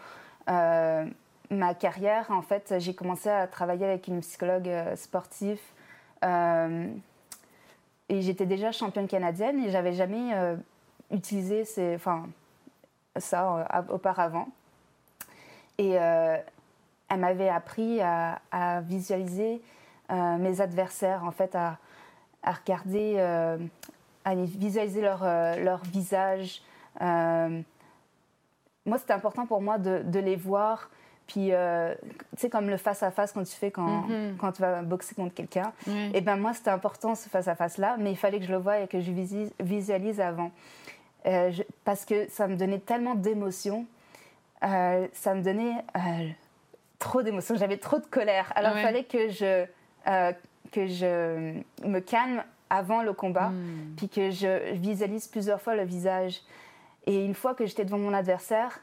ma 1.50 1.74
carrière, 1.74 2.30
en 2.30 2.42
fait, 2.42 2.74
j'ai 2.78 2.94
commencé 2.94 3.28
à 3.28 3.46
travailler 3.46 3.86
avec 3.86 4.08
une 4.08 4.20
psychologue 4.20 4.68
euh, 4.68 4.96
sportive. 4.96 5.60
Euh, 6.24 6.88
et 8.08 8.22
j'étais 8.22 8.46
déjà 8.46 8.72
championne 8.72 9.06
canadienne 9.06 9.62
et 9.62 9.70
j'avais 9.70 9.92
jamais 9.92 10.34
euh, 10.34 10.56
utilisé 11.10 11.64
enfin, 11.94 12.26
ça 13.16 13.84
auparavant. 13.90 14.48
Et 15.76 15.90
elle 15.90 17.20
m'avait 17.20 17.50
appris 17.50 18.00
à, 18.00 18.80
visualiser 18.80 19.62
mes 20.10 20.60
adversaires, 20.60 21.22
en 21.24 21.30
fait, 21.30 21.54
à, 21.54 21.78
regarder, 22.42 23.20
à 24.24 24.34
visualiser 24.34 25.02
leur, 25.02 25.22
leur 25.22 25.84
visage. 25.84 26.62
moi, 27.00 27.62
c'était 28.98 29.12
important 29.12 29.46
pour 29.46 29.60
moi 29.60 29.78
de 29.78 30.18
les 30.18 30.36
voir 30.36 30.90
puis, 31.28 31.52
euh, 31.52 31.94
tu 32.02 32.40
sais, 32.40 32.50
comme 32.50 32.70
le 32.70 32.78
face-à-face 32.78 33.32
quand 33.32 33.44
tu 33.44 33.54
fais 33.54 33.70
quand, 33.70 34.08
mhm. 34.08 34.36
quand 34.38 34.52
tu 34.52 34.62
vas 34.62 34.80
boxer 34.80 35.14
contre 35.14 35.34
quelqu'un. 35.34 35.72
Et 35.86 36.10
eh 36.14 36.20
ben 36.22 36.36
moi, 36.36 36.54
c'était 36.54 36.70
important 36.70 37.14
ce 37.14 37.28
face-à-face-là, 37.28 37.96
mais 37.98 38.10
il 38.10 38.16
fallait 38.16 38.38
que 38.40 38.46
je 38.46 38.50
le 38.50 38.56
voie 38.56 38.80
et 38.80 38.88
que 38.88 39.00
je 39.00 39.12
visualise 39.60 40.20
avant. 40.20 40.50
Euh, 41.26 41.52
parce 41.84 42.06
que 42.06 42.28
ça 42.30 42.48
me 42.48 42.56
donnait 42.56 42.78
tellement 42.78 43.14
d'émotions. 43.14 43.84
Euh, 44.64 45.06
ça 45.12 45.34
me 45.34 45.42
donnait 45.42 45.84
trop 46.98 47.22
d'émotions. 47.22 47.56
J'avais 47.56 47.76
trop 47.76 47.98
de 47.98 48.06
colère. 48.06 48.50
Alors, 48.56 48.72
il 48.74 48.82
fallait 48.82 49.04
que 49.04 49.28
je, 49.28 49.66
que 50.72 50.86
je 50.86 51.60
me 51.86 52.00
calme 52.00 52.42
avant 52.70 53.02
le 53.02 53.12
combat, 53.12 53.48
hmm. 53.48 53.94
puis 53.96 54.08
que 54.08 54.30
je 54.30 54.72
visualise 54.72 55.26
plusieurs 55.26 55.60
fois 55.60 55.74
le 55.74 55.84
visage. 55.84 56.40
Et 57.06 57.22
une 57.22 57.34
fois 57.34 57.54
que 57.54 57.66
j'étais 57.66 57.84
devant 57.84 57.98
mon 57.98 58.14
adversaire, 58.14 58.80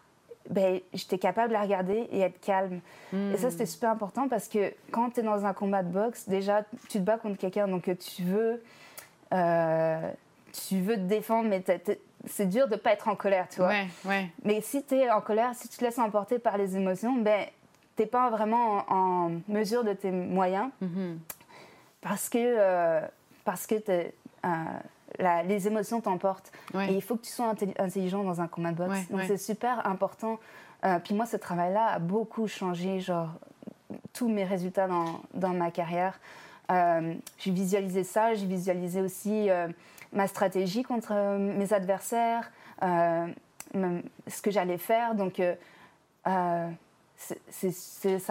ben, 0.49 0.79
j'étais 0.93 1.17
capable 1.17 1.49
de 1.49 1.53
la 1.53 1.61
regarder 1.61 2.07
et 2.11 2.19
être 2.21 2.39
calme. 2.39 2.79
Et 3.13 3.37
ça, 3.37 3.49
c'était 3.49 3.65
super 3.65 3.89
important 3.89 4.27
parce 4.27 4.47
que 4.47 4.73
quand 4.91 5.11
tu 5.11 5.21
es 5.21 5.23
dans 5.23 5.45
un 5.45 5.53
combat 5.53 5.83
de 5.83 5.89
boxe, 5.89 6.27
déjà, 6.27 6.63
tu 6.89 6.99
te 6.99 7.03
bats 7.03 7.17
contre 7.17 7.37
quelqu'un, 7.37 7.67
donc 7.67 7.89
tu 7.97 8.23
veux, 8.23 8.61
euh, 9.33 10.11
tu 10.67 10.81
veux 10.81 10.95
te 10.95 11.01
défendre, 11.01 11.49
mais 11.49 11.63
c'est 12.25 12.45
dur 12.47 12.67
de 12.67 12.73
ne 12.73 12.79
pas 12.79 12.91
être 12.91 13.07
en 13.07 13.15
colère, 13.15 13.47
tu 13.49 13.57
vois. 13.57 13.69
Ouais, 13.69 13.87
ouais. 14.05 14.29
Mais 14.43 14.61
si 14.61 14.83
tu 14.83 14.95
es 14.95 15.09
en 15.09 15.21
colère, 15.21 15.55
si 15.55 15.69
tu 15.69 15.77
te 15.77 15.83
laisses 15.83 15.99
emporter 15.99 16.39
par 16.39 16.57
les 16.57 16.75
émotions, 16.75 17.15
ben, 17.15 17.45
tu 17.95 18.03
n'es 18.03 18.07
pas 18.07 18.29
vraiment 18.29 18.85
en, 18.89 19.31
mesure 19.47 19.83
de 19.83 19.93
tes 19.93 20.11
moyens 20.11 20.69
mm-hmm. 20.83 21.17
parce 22.01 22.29
que, 22.29 22.37
euh, 22.41 23.01
parce 23.45 23.65
que 23.65 23.75
euh, 23.75 24.03
les 25.19 25.67
émotions 25.67 26.01
t'emportent. 26.01 26.51
Et 26.73 26.93
il 26.93 27.01
faut 27.01 27.15
que 27.15 27.23
tu 27.23 27.31
sois 27.31 27.53
intelligent 27.79 28.23
dans 28.23 28.41
un 28.41 28.47
combat 28.47 28.71
de 28.71 28.77
boxe. 28.77 29.09
Donc 29.09 29.21
c'est 29.27 29.37
super 29.37 29.85
important. 29.87 30.39
Euh, 30.85 30.99
puis 30.99 31.15
moi, 31.15 31.25
ce 31.25 31.37
travail-là 31.37 31.87
a 31.87 31.99
beaucoup 31.99 32.47
changé, 32.47 32.99
genre, 32.99 33.29
tous 34.13 34.29
mes 34.29 34.43
résultats 34.43 34.87
dans, 34.87 35.21
dans 35.33 35.53
ma 35.53 35.71
carrière. 35.71 36.19
Euh, 36.71 37.13
j'ai 37.37 37.51
visualisé 37.51 38.03
ça, 38.03 38.33
j'ai 38.33 38.45
visualisé 38.45 39.01
aussi 39.01 39.49
euh, 39.49 39.67
ma 40.13 40.27
stratégie 40.27 40.83
contre 40.83 41.37
mes 41.37 41.73
adversaires, 41.73 42.51
ce 42.81 44.41
que 44.41 44.51
j'allais 44.51 44.77
faire. 44.77 45.15
Donc, 45.15 45.41
ça 46.23 46.69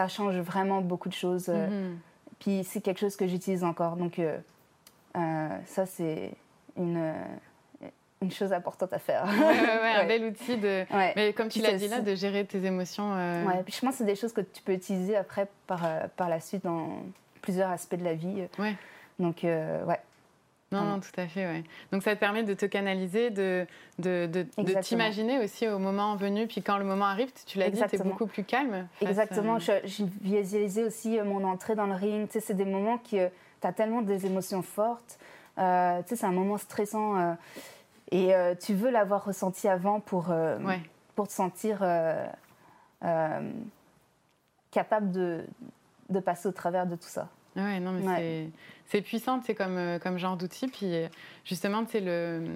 change 0.09 0.37
vraiment 0.37 0.81
beaucoup 0.81 1.09
de 1.09 1.15
choses. 1.15 1.49
Mm-hmm. 1.49 1.95
Puis 2.39 2.65
c'est 2.65 2.81
quelque 2.81 3.01
chose 3.01 3.17
que 3.17 3.27
j'utilise 3.27 3.65
encore. 3.65 3.97
Donc, 3.97 4.21
ça, 5.15 5.87
c'est 5.87 6.33
une, 6.77 7.15
une 8.25 8.33
chose 8.33 8.53
importante 8.53 8.93
à 8.93 8.99
faire. 8.99 9.25
Ouais, 9.35 9.95
un 9.97 10.07
bel 10.07 10.25
outil 10.25 10.57
de. 10.57 10.85
Mais 11.17 11.33
comme 11.33 11.49
tu 11.49 11.61
l'as 11.61 11.75
dit 11.75 11.89
là, 11.89 12.01
de 12.01 12.15
gérer 12.15 12.45
tes 12.45 12.65
émotions. 12.65 13.13
Euh... 13.15 13.45
Ouais, 13.45 13.63
puis 13.65 13.75
je 13.75 13.81
pense 13.81 13.91
que 13.93 13.99
c'est 13.99 14.05
des 14.05 14.17
choses 14.17 14.33
que 14.33 14.41
tu 14.41 14.63
peux 14.63 14.73
utiliser 14.73 15.17
après 15.17 15.49
par, 15.67 15.85
euh, 15.85 16.07
par 16.17 16.29
la 16.29 16.41
suite 16.41 16.65
dans 16.65 17.03
plusieurs 17.43 17.71
aspects 17.71 17.97
de 17.97 18.05
la 18.05 18.15
vie. 18.15 18.45
Ouais. 18.59 18.75
Donc, 19.19 19.45
euh, 19.45 19.85
ouais. 19.85 20.01
Non, 20.73 20.83
non, 20.83 20.99
tout 20.99 21.21
à 21.21 21.29
fait, 21.29 21.47
ouais. 21.47 21.63
Donc 21.93 22.03
ça 22.03 22.17
te 22.17 22.21
permet 22.21 22.43
de 22.43 22.53
te 22.53 22.67
canaliser, 22.67 23.31
de, 23.31 23.65
de, 24.01 24.27
de, 24.27 24.45
de 24.61 24.81
t'imaginer 24.81 25.39
aussi 25.39 25.69
au 25.69 25.79
moment 25.79 26.17
venu, 26.17 26.49
puis 26.49 26.63
quand 26.63 26.79
le 26.79 26.85
moment 26.85 27.05
arrive, 27.05 27.31
tu 27.47 27.59
l'as 27.59 27.71
dit, 27.71 27.81
tu 27.89 27.95
es 27.95 27.99
beaucoup 27.99 28.27
plus 28.27 28.43
calme. 28.43 28.89
Exactement, 29.01 29.61
je, 29.61 29.73
je 29.85 30.05
visualisais 30.21 30.83
aussi 30.83 31.21
mon 31.21 31.45
entrée 31.45 31.77
dans 31.77 31.87
le 31.87 31.95
ring, 31.95 32.27
tu 32.27 32.33
sais, 32.33 32.41
c'est 32.41 32.55
des 32.55 32.65
moments 32.65 32.99
qui, 32.99 33.19
tu 33.61 33.67
as 33.67 33.73
tellement 33.73 34.03
des 34.03 34.27
émotions 34.27 34.63
fortes, 34.63 35.21
euh, 35.59 36.03
tu 36.03 36.09
sais, 36.09 36.17
c'est 36.17 36.27
un 36.27 36.33
moment 36.33 36.59
stressant 36.59 37.19
euh, 37.19 37.35
et 38.11 38.35
euh, 38.35 38.55
tu 38.55 38.75
veux 38.75 38.91
l'avoir 38.91 39.25
ressenti 39.25 39.69
avant 39.69 40.01
pour, 40.01 40.33
pour 41.15 41.29
te 41.29 41.33
sentir 41.33 41.85
capable 44.71 45.13
de, 45.13 45.45
de 46.11 46.21
passer 46.21 46.49
au 46.49 46.53
travers 46.53 46.87
de 46.87 46.97
tout 46.97 47.09
ça. 47.09 47.29
Ouais, 47.57 47.79
non, 47.79 47.93
mais 47.93 48.51
c'est 48.87 49.01
puissant, 49.01 49.41
c'est 49.45 49.55
comme, 49.55 49.99
comme 50.03 50.19
genre 50.19 50.37
d'outil. 50.37 50.67
Puis 50.67 50.93
justement, 51.45 51.85
c'est 51.89 52.01
le, 52.01 52.49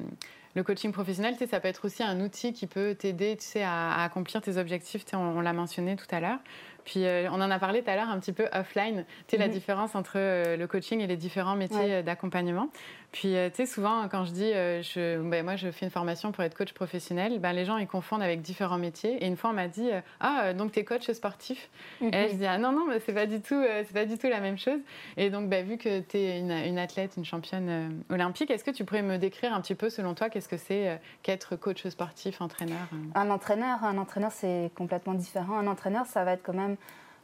le 0.54 0.62
coaching 0.64 0.92
professionnel, 0.92 1.36
ça 1.48 1.60
peut 1.60 1.68
être 1.68 1.84
aussi 1.84 2.02
un 2.02 2.20
outil 2.20 2.52
qui 2.52 2.66
peut 2.66 2.96
t'aider, 2.96 3.36
tu 3.36 3.46
sais, 3.46 3.62
à, 3.62 4.02
accomplir 4.02 4.42
tes 4.42 4.56
objectifs. 4.56 5.04
On, 5.12 5.18
on 5.18 5.40
l'a 5.40 5.52
mentionné 5.52 5.94
tout 5.94 6.06
à 6.10 6.20
l'heure. 6.20 6.38
Puis 6.88 7.04
euh, 7.04 7.28
on 7.30 7.40
en 7.42 7.50
a 7.50 7.58
parlé 7.58 7.82
tout 7.82 7.90
à 7.90 7.96
l'heure 7.96 8.08
un 8.08 8.18
petit 8.18 8.32
peu 8.32 8.48
offline, 8.50 9.04
tu 9.26 9.32
sais, 9.32 9.36
la 9.36 9.48
mhm. 9.48 9.52
différence 9.52 9.94
entre 9.94 10.14
euh, 10.16 10.56
le 10.56 10.66
coaching 10.66 11.00
et 11.00 11.06
les 11.06 11.18
différents 11.18 11.54
métiers 11.54 11.96
euh, 11.96 12.02
d'accompagnement. 12.02 12.70
Puis 13.12 13.34
tu 13.52 13.54
sais, 13.54 13.66
souvent 13.66 14.06
quand 14.08 14.26
je 14.26 14.32
dis, 14.32 14.52
je, 14.52 15.18
ben, 15.22 15.42
moi 15.42 15.56
je 15.56 15.70
fais 15.70 15.86
une 15.86 15.90
formation 15.90 16.30
pour 16.30 16.44
être 16.44 16.54
coach 16.54 16.74
professionnel, 16.74 17.38
ben, 17.38 17.54
les 17.54 17.64
gens 17.64 17.78
ils 17.78 17.86
confondent 17.86 18.22
avec 18.22 18.42
différents 18.42 18.76
métiers. 18.76 19.24
Et 19.24 19.26
une 19.26 19.38
fois 19.38 19.48
on 19.48 19.54
m'a 19.54 19.66
dit, 19.66 19.88
ah 20.20 20.52
donc 20.52 20.72
tu 20.72 20.80
es 20.80 20.84
coach 20.84 21.10
sportif. 21.12 21.70
Et 22.02 22.10
là, 22.10 22.28
je 22.28 22.34
dis, 22.34 22.44
ah 22.44 22.58
non, 22.58 22.70
non, 22.70 22.84
mais 22.86 23.00
c'est 23.00 23.14
pas, 23.14 23.24
du 23.24 23.40
tout, 23.40 23.64
c'est 23.64 23.94
pas 23.94 24.04
du 24.04 24.18
tout 24.18 24.28
la 24.28 24.40
même 24.40 24.58
chose. 24.58 24.80
Et 25.16 25.30
donc 25.30 25.48
ben, 25.48 25.66
vu 25.66 25.78
que 25.78 26.00
tu 26.00 26.18
es 26.18 26.38
une, 26.38 26.78
athlète, 26.78 27.14
une 27.16 27.24
championne 27.24 28.02
olympique, 28.10 28.50
est-ce 28.50 28.62
que 28.62 28.70
tu 28.70 28.84
pourrais 28.84 29.00
me 29.00 29.16
décrire 29.16 29.54
un 29.54 29.62
petit 29.62 29.74
peu 29.74 29.88
selon 29.88 30.12
toi 30.12 30.28
qu'est-ce 30.28 30.48
que 30.48 30.58
c'est 30.58 31.00
qu'être 31.22 31.56
coach 31.56 31.86
sportif, 31.86 32.42
entraîneur 32.42 32.88
Un 33.14 33.30
entraîneur, 33.30 33.84
un 33.84 33.96
entraîneur 33.96 34.32
c'est 34.32 34.70
complètement 34.74 35.14
différent. 35.14 35.56
Un 35.56 35.66
entraîneur 35.66 36.04
ça 36.04 36.24
va 36.24 36.32
être 36.32 36.42
quand 36.42 36.52
même 36.52 36.76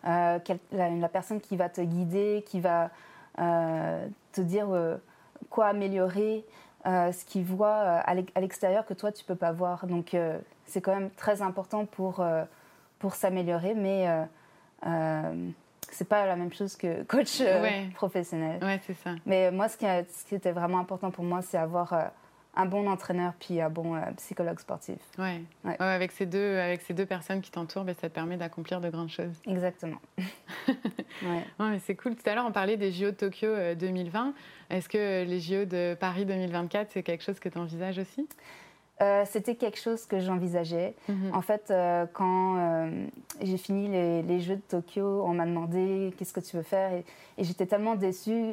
euh, 0.06 0.38
la, 0.72 1.08
personne 1.08 1.40
qui 1.40 1.56
va 1.56 1.68
te 1.68 1.80
guider, 1.80 2.44
qui 2.46 2.60
va 2.60 2.90
euh, 3.38 4.06
te 4.32 4.40
dire 4.40 4.66
euh, 4.70 4.96
quoi 5.50 5.66
améliorer, 5.66 6.44
ce 6.84 7.24
qu'il 7.24 7.44
voit 7.44 7.74
à 7.74 8.14
l'extérieur 8.14 8.84
que 8.84 8.92
toi 8.92 9.10
tu 9.10 9.24
peux 9.24 9.34
pas 9.34 9.52
voir. 9.52 9.86
Donc 9.86 10.14
c'est 10.66 10.82
quand 10.82 10.94
même 10.94 11.10
très 11.10 11.40
important 11.40 11.86
pour, 11.86 12.22
pour 12.98 13.14
s'améliorer, 13.14 13.72
mais 13.72 14.06
c'est 15.90 16.06
pas 16.06 16.26
la 16.26 16.36
même 16.36 16.52
chose 16.52 16.76
que 16.76 17.02
coach 17.04 17.42
professionnel. 17.94 18.62
Ouais, 18.62 18.82
c'est 18.86 18.98
ça. 18.98 19.14
Mais 19.24 19.50
moi, 19.50 19.70
ce 19.70 19.78
qui, 19.78 19.86
ce 19.86 20.26
qui, 20.26 20.34
était 20.34 20.52
vraiment 20.52 20.78
important 20.78 21.10
pour 21.10 21.24
moi, 21.24 21.40
c'est 21.40 21.56
avoir 21.56 21.94
un 22.56 22.66
bon 22.66 22.88
entraîneur 22.88 23.32
puis 23.38 23.60
un 23.60 23.70
bon 23.70 23.94
euh, 23.94 24.00
psychologue 24.16 24.58
sportif. 24.58 24.98
Ouais. 25.18 25.42
ouais. 25.64 25.76
avec, 25.78 26.12
ces 26.12 26.26
deux, 26.26 26.58
avec 26.58 26.82
ces 26.82 26.94
deux 26.94 27.06
personnes 27.06 27.40
qui 27.40 27.50
t'entourent, 27.50 27.84
ben, 27.84 27.94
ça 27.94 28.08
te 28.08 28.14
permet 28.14 28.36
d'accomplir 28.36 28.80
de 28.80 28.90
grandes 28.90 29.10
choses. 29.10 29.40
Exactement. 29.46 30.00
ouais. 31.22 31.78
c'est 31.80 31.96
cool. 31.96 32.14
Tout 32.14 32.28
à 32.28 32.34
l'heure, 32.34 32.46
on 32.46 32.52
parlait 32.52 32.76
des 32.76 32.92
JO 32.92 33.06
de 33.06 33.10
Tokyo 33.10 33.48
2020. 33.78 34.26
Euh, 34.26 34.32
Est-ce 34.70 34.88
que 34.88 35.24
les 35.24 35.40
JO 35.40 35.64
de 35.64 35.94
Paris 35.98 36.24
2024, 36.24 36.90
c'est 36.92 37.02
quelque 37.02 37.24
chose 37.24 37.40
que 37.40 37.48
tu 37.48 37.58
envisages 37.58 37.98
aussi? 37.98 38.28
Euh, 39.02 39.24
c'était 39.26 39.56
quelque 39.56 39.78
chose 39.78 40.06
que 40.06 40.20
j'envisageais. 40.20 40.94
Mhm. 41.08 41.34
En 41.34 41.42
fait, 41.42 41.72
quand 42.12 42.88
j'ai 43.42 43.56
fini 43.56 43.88
les, 43.88 44.22
les, 44.22 44.40
Jeux 44.40 44.56
de 44.56 44.62
Tokyo, 44.68 45.24
on 45.24 45.34
m'a 45.34 45.46
demandé 45.46 46.14
qu'est-ce 46.16 46.32
que 46.32 46.40
tu 46.40 46.56
veux 46.56 46.62
faire? 46.62 46.92
Et, 46.92 47.04
et 47.36 47.42
j'étais 47.42 47.66
tellement 47.66 47.96
déçue 47.96 48.52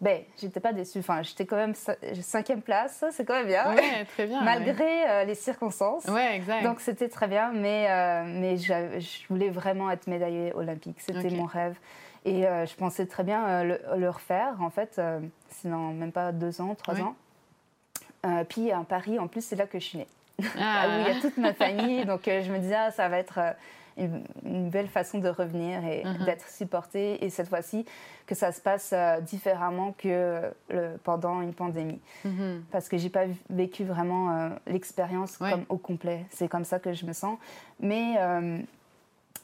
ben, 0.00 0.22
j'étais 0.40 0.60
pas 0.60 0.72
déçue. 0.72 0.98
Enfin, 0.98 1.22
j'étais 1.22 1.46
quand 1.46 1.56
même 1.56 1.74
cinquième 2.20 2.62
place, 2.62 3.04
c'est 3.12 3.24
quand 3.24 3.34
même 3.34 3.46
bien. 3.46 3.72
Ouais, 3.74 4.04
très 4.04 4.26
bien. 4.26 4.42
Malgré 4.42 5.08
euh, 5.08 5.24
les 5.24 5.34
circonstances. 5.34 6.04
Ouais, 6.06 6.36
exact. 6.36 6.62
Donc 6.62 6.80
c'était 6.80 7.08
très 7.08 7.28
bien, 7.28 7.52
mais, 7.52 7.86
euh, 7.88 8.24
mais 8.26 8.56
je 8.56 9.26
voulais 9.28 9.50
vraiment 9.50 9.90
être 9.90 10.06
médaillée 10.06 10.52
olympique. 10.54 10.96
C'était 11.00 11.30
mon 11.30 11.46
rêve. 11.46 11.76
Et 12.24 12.46
euh, 12.46 12.66
je 12.66 12.74
pensais 12.74 13.06
très 13.06 13.22
bien 13.22 13.64
le, 13.64 14.08
refaire, 14.08 14.56
en 14.60 14.70
fait, 14.70 15.00
dans 15.64 15.92
même 15.92 16.12
pas 16.12 16.32
deux 16.32 16.60
ans, 16.60 16.74
trois 16.74 17.00
ans. 17.00 17.14
puis 18.48 18.72
à 18.72 18.80
Paris, 18.80 19.18
en 19.18 19.28
plus, 19.28 19.44
c'est 19.44 19.56
là 19.56 19.66
que 19.66 19.78
je 19.78 19.84
suis 19.84 19.98
née. 19.98 20.08
Ah. 20.58 20.88
où 20.88 21.00
il 21.00 21.14
y 21.14 21.16
a 21.16 21.20
toute 21.20 21.36
ma 21.36 21.54
famille. 21.54 22.04
donc 22.04 22.22
je 22.24 22.52
me 22.52 22.58
disais, 22.58 22.76
ah, 22.76 22.90
ça 22.90 23.08
va 23.08 23.18
être 23.18 23.40
une, 23.96 24.70
belle 24.70 24.88
façon 24.88 25.18
de 25.18 25.28
revenir 25.28 25.84
et 25.84 26.02
uh-huh. 26.02 26.24
d'être 26.24 26.48
supporté. 26.48 27.24
Et 27.24 27.30
cette 27.30 27.48
fois-ci, 27.48 27.84
que 28.26 28.34
ça 28.34 28.52
se 28.52 28.60
passe 28.60 28.90
euh, 28.92 29.20
différemment 29.20 29.94
que 29.96 30.50
le, 30.70 30.96
pendant 31.02 31.40
une 31.40 31.54
pandémie. 31.54 32.00
Uh-huh. 32.24 32.60
Parce 32.70 32.88
que 32.88 32.96
j'ai 32.96 33.10
pas 33.10 33.26
vécu 33.50 33.84
vraiment 33.84 34.30
euh, 34.30 34.48
l'expérience 34.66 35.36
comme 35.36 35.64
au 35.68 35.76
complet. 35.76 36.24
C'est 36.30 36.48
comme 36.48 36.64
ça 36.64 36.78
que 36.78 36.92
je 36.92 37.06
me 37.06 37.12
sens. 37.12 37.38
Mais 37.80 38.14
euh, 38.18 38.58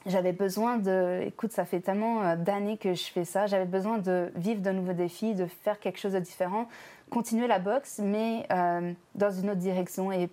j'avais 0.06 0.32
besoin 0.32 0.78
de. 0.78 1.22
Écoute, 1.26 1.52
ça 1.52 1.64
fait 1.64 1.80
tellement 1.80 2.36
d'années 2.36 2.78
que 2.78 2.94
je 2.94 3.04
fais 3.04 3.24
ça. 3.24 3.46
J'avais 3.46 3.66
besoin 3.66 3.98
de 3.98 4.32
vivre 4.34 4.62
de 4.62 4.70
nouveaux 4.70 4.94
défis, 4.94 5.34
de 5.34 5.46
faire 5.46 5.78
quelque 5.78 5.98
chose 5.98 6.12
de 6.12 6.20
différent, 6.20 6.68
continuer 7.10 7.46
la 7.46 7.58
boxe, 7.58 8.00
mais 8.02 8.46
dans 9.14 9.30
une 9.30 9.50
autre 9.50 9.60
direction. 9.60 10.10
Et 10.10 10.30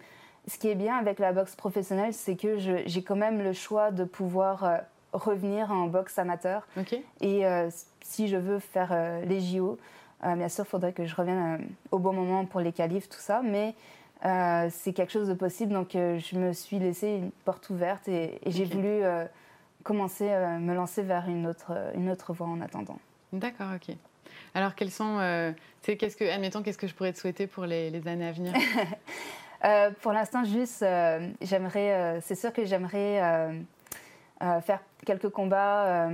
ce 0.47 0.57
qui 0.57 0.69
est 0.69 0.75
bien 0.75 0.97
avec 0.97 1.19
la 1.19 1.33
boxe 1.33 1.55
professionnelle, 1.55 2.13
c'est 2.13 2.35
que 2.35 2.57
j'ai 2.57 3.03
quand 3.03 3.15
même 3.15 3.43
le 3.43 3.53
choix 3.53 3.91
de 3.91 4.05
pouvoir 4.05 4.63
euh, 4.63 4.77
revenir 5.11 5.71
en 5.71 5.87
boxe 5.87 6.17
amateur. 6.17 6.65
Et 7.19 7.45
euh, 7.45 7.69
si 8.01 8.27
je 8.27 8.37
veux 8.37 8.59
faire 8.59 8.89
euh, 8.91 9.23
les 9.25 9.41
JO, 9.41 9.77
bien 10.23 10.49
sûr, 10.49 10.63
il 10.65 10.69
faudrait 10.69 10.93
que 10.93 11.05
je 11.05 11.15
revienne 11.15 11.67
au 11.91 11.99
bon 11.99 12.13
moment 12.13 12.45
pour 12.45 12.61
les 12.61 12.71
qualifs, 12.71 13.09
tout 13.09 13.19
ça. 13.19 13.41
Mais 13.43 13.75
c'est 14.71 14.93
quelque 14.93 15.11
chose 15.11 15.27
de 15.27 15.33
possible. 15.33 15.73
Donc, 15.73 15.89
je 15.93 16.37
me 16.37 16.53
suis 16.53 16.79
laissé 16.79 17.07
une 17.07 17.31
porte 17.45 17.69
ouverte 17.69 18.07
et, 18.07 18.39
j'ai 18.47 18.65
voulu 18.65 19.01
commencer 19.83 20.29
à 20.29 20.57
me 20.57 20.73
lancer 20.73 21.03
vers 21.03 21.29
une 21.29 21.45
autre, 21.45 21.71
une 21.93 22.09
autre 22.09 22.33
voie 22.33 22.47
en 22.47 22.61
attendant. 22.61 22.97
D'accord, 23.31 23.67
ok. 23.75 23.95
Alors, 24.55 24.73
quels 24.73 24.89
sont, 24.89 25.19
qu'est-ce 25.83 26.17
que, 26.17 26.25
admettons, 26.25 26.63
qu'est-ce 26.63 26.79
que 26.79 26.87
je 26.87 26.95
pourrais 26.95 27.13
te 27.13 27.19
souhaiter 27.19 27.45
pour 27.45 27.65
les, 27.65 27.91
les 27.91 28.07
années 28.07 28.27
à 28.27 28.31
venir? 28.31 28.53
Euh, 29.65 29.91
pour 30.01 30.13
l'instant, 30.13 30.43
juste, 30.43 30.83
euh, 30.83 31.27
j'aimerais, 31.41 31.93
euh, 31.93 32.19
c'est 32.21 32.35
sûr 32.35 32.53
que 32.53 32.65
j'aimerais 32.65 33.21
faire 34.61 34.79
quelques 35.05 35.29
combats, 35.29 36.09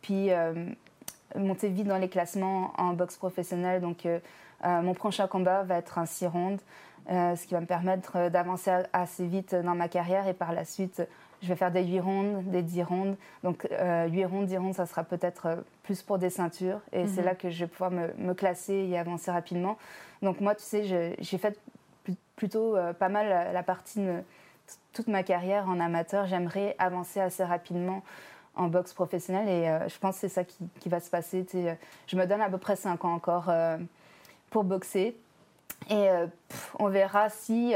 puis 0.00 0.30
monter 1.36 1.68
vite 1.68 1.86
dans 1.86 1.98
les 1.98 2.08
classements 2.08 2.72
en 2.78 2.94
boxe 2.94 3.16
professionnelle. 3.16 3.80
Donc, 3.82 4.06
mon 4.64 4.94
prochain 4.94 5.26
combat 5.26 5.64
va 5.64 5.76
être 5.76 5.98
un 5.98 6.06
6 6.06 6.26
rondes, 6.28 6.60
ce 7.08 7.46
qui 7.46 7.52
va 7.52 7.60
me 7.60 7.66
permettre 7.66 8.30
d'avancer 8.30 8.70
assez 8.94 9.26
vite 9.26 9.54
dans 9.54 9.74
ma 9.74 9.88
carrière 9.88 10.26
et 10.28 10.34
par 10.34 10.52
la 10.52 10.64
suite, 10.64 11.02
je 11.42 11.48
vais 11.48 11.56
faire 11.56 11.70
des 11.70 11.84
8 11.84 12.00
rondes, 12.00 12.50
des 12.50 12.62
10 12.62 12.82
rondes. 12.84 13.16
Donc, 13.44 13.68
8 13.70 14.24
rondes, 14.24 14.46
10 14.46 14.56
rondes, 14.56 14.74
ça 14.74 14.86
sera 14.86 15.04
peut-être 15.04 15.62
plus 15.82 16.00
pour 16.00 16.18
des 16.18 16.30
ceintures. 16.30 16.80
Et 16.92 17.06
c'est 17.06 17.20
mhm. 17.20 17.26
là 17.26 17.34
que 17.34 17.50
je 17.50 17.64
vais 17.64 17.68
pouvoir 17.68 17.90
me, 17.90 18.14
me, 18.16 18.32
classer 18.32 18.88
et 18.90 18.98
avancer 18.98 19.30
rapidement. 19.30 19.76
Donc, 20.22 20.40
moi, 20.40 20.54
tu 20.54 20.62
sais, 20.62 21.16
j'ai 21.18 21.38
fait 21.38 21.58
plutôt 22.36 22.76
euh, 22.76 22.92
pas 22.92 23.08
mal 23.08 23.52
la, 23.52 23.62
partie 23.62 24.00
de 24.00 24.22
toute 24.92 25.08
ma 25.08 25.22
carrière 25.22 25.68
en 25.68 25.80
amateur. 25.80 26.26
J'aimerais 26.26 26.74
avancer 26.78 27.20
assez 27.20 27.44
rapidement 27.44 28.02
en 28.54 28.68
boxe 28.68 28.92
professionnelle 28.92 29.48
et 29.48 29.68
euh, 29.68 29.88
je 29.88 29.98
pense 29.98 30.16
que 30.16 30.20
c'est 30.22 30.28
ça 30.28 30.44
qui, 30.44 30.88
va 30.88 31.00
se 31.00 31.10
passer. 31.10 31.46
je 32.06 32.16
me 32.16 32.26
donne 32.26 32.40
à 32.40 32.48
peu 32.48 32.58
près 32.58 32.76
5 32.76 33.04
ans 33.04 33.14
encore 33.14 33.48
euh, 33.48 33.76
pour 34.50 34.64
boxer 34.64 35.16
et 35.90 36.08
on 36.80 36.88
verra 36.88 37.28
si 37.28 37.72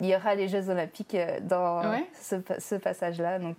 il 0.00 0.06
y 0.06 0.16
aura 0.16 0.34
les 0.34 0.48
Jeux 0.48 0.70
Olympiques 0.70 1.16
dans 1.42 1.82
ce, 2.18 2.76
passage-là. 2.76 3.38
Donc, 3.38 3.58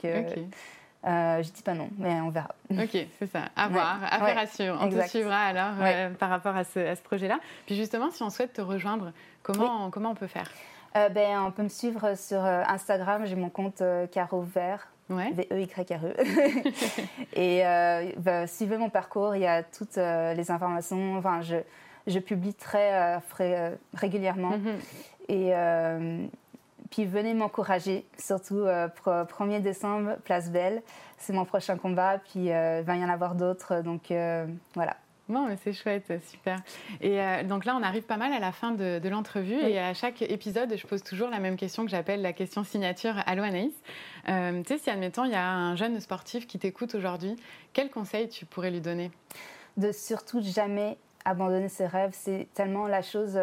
je 1.06 1.52
dis 1.52 1.62
pas 1.62 1.74
non, 1.74 1.90
mais 1.98 2.20
on 2.22 2.30
verra. 2.30 2.50
Ok, 2.72 2.98
c'est 3.20 3.32
ça. 3.32 3.50
À 3.56 3.68
voir, 3.68 4.00
à 4.04 4.24
à 4.26 4.48
suivre. 4.48 4.78
On 4.82 4.90
te 4.90 5.08
suivra 5.08 5.40
alors 5.40 5.74
par 6.18 6.30
rapport 6.30 6.56
à 6.56 6.64
ce, 6.64 6.80
à 6.80 6.96
ce 6.96 7.02
projet-là. 7.02 7.40
Puis 7.66 7.76
justement, 7.76 8.10
si 8.12 8.24
on 8.24 8.30
souhaite 8.30 8.54
te 8.54 8.62
rejoindre 8.62 9.12
Comment, 9.46 9.92
comment 9.92 10.12
on 10.12 10.16
peut 10.16 10.28
faire? 10.28 10.50
Euh, 10.98 11.10
ben, 11.10 11.40
On 11.46 11.52
peut 11.52 11.64
me 11.64 11.70
suivre 11.70 12.18
sur 12.18 12.44
euh, 12.44 12.64
Instagram. 12.68 13.26
J'ai 13.26 13.36
mon 13.36 13.50
compte 13.50 13.82
euh, 13.82 14.08
Caro 14.08 14.42
Vert. 14.42 14.88
Ouais. 15.10 15.32
V-E-Y-R-E. 15.34 16.16
E. 16.18 16.72
et 17.34 17.62
ben, 18.18 18.48
suivez 18.48 18.78
mon 18.78 18.90
parcours. 18.90 19.36
Il 19.36 19.44
y 19.44 19.48
a 19.48 19.62
toutes 19.62 19.98
les 19.98 20.50
informations. 20.50 21.18
Enfin, 21.18 21.42
je, 21.42 21.58
je 22.08 22.20
publie 22.20 22.56
très 22.56 23.22
régulièrement. 23.94 24.58
Mhm. 24.58 24.80
Et 25.28 25.54
puis 26.90 27.06
venez 27.06 27.34
m'encourager, 27.34 28.06
surtout 28.18 28.66
1er 28.66 29.62
décembre, 29.62 30.18
Place 30.24 30.52
Belle. 30.52 30.82
C'est 31.18 31.34
mon 31.34 31.46
prochain 31.46 31.78
combat. 31.78 32.20
Puis 32.20 32.46
il 32.46 32.84
va 32.84 32.96
y 32.96 33.04
en 33.04 33.10
avoir 33.10 33.36
d'autres. 33.36 33.82
Donc 33.82 34.14
voilà. 34.76 34.98
Bon, 35.28 35.48
c'est 35.64 35.74
chouette, 35.74 36.14
super. 36.30 36.60
Et 37.02 37.20
euh, 37.20 37.44
donc 37.44 37.66
là, 37.66 37.76
on 37.76 37.82
arrive 37.82 38.04
pas 38.04 38.18
mal 38.18 38.32
à 38.32 38.40
la 38.40 38.52
fin 38.52 38.72
de, 38.72 39.10
l'entrevue. 39.10 39.56
Et 39.56 39.80
à 39.80 39.96
chaque 39.96 40.22
épisode, 40.22 40.76
je 40.78 40.86
pose 40.86 41.02
toujours 41.02 41.30
la 41.30 41.40
même 41.40 41.56
question 41.56 41.84
que 41.84 41.90
j'appelle 41.90 42.22
la 42.22 42.32
question 42.32 42.64
signature 42.64 43.16
Allô 43.26 43.42
Anaïs. 43.42 43.74
Euh, 44.30 44.62
tu 44.62 44.74
sais, 44.74 44.78
si 44.78 44.90
admettons, 44.92 45.26
il 45.26 45.32
y 45.32 45.36
a 45.36 45.50
un 45.50 45.76
jeune 45.76 46.00
sportif 46.00 46.46
qui 46.46 46.60
t'écoute 46.60 46.94
aujourd'hui, 46.94 47.36
quel 47.74 47.90
conseil 47.90 48.30
tu 48.30 48.46
pourrais 48.46 48.70
lui 48.70 48.82
donner? 48.82 49.10
De 49.78 49.92
surtout 49.92 50.42
jamais 50.42 50.98
abandonner 51.26 51.70
ses 51.70 51.88
rêves, 51.88 52.14
c'est 52.14 52.48
tellement 52.54 52.88
la 52.88 53.02
chose 53.02 53.40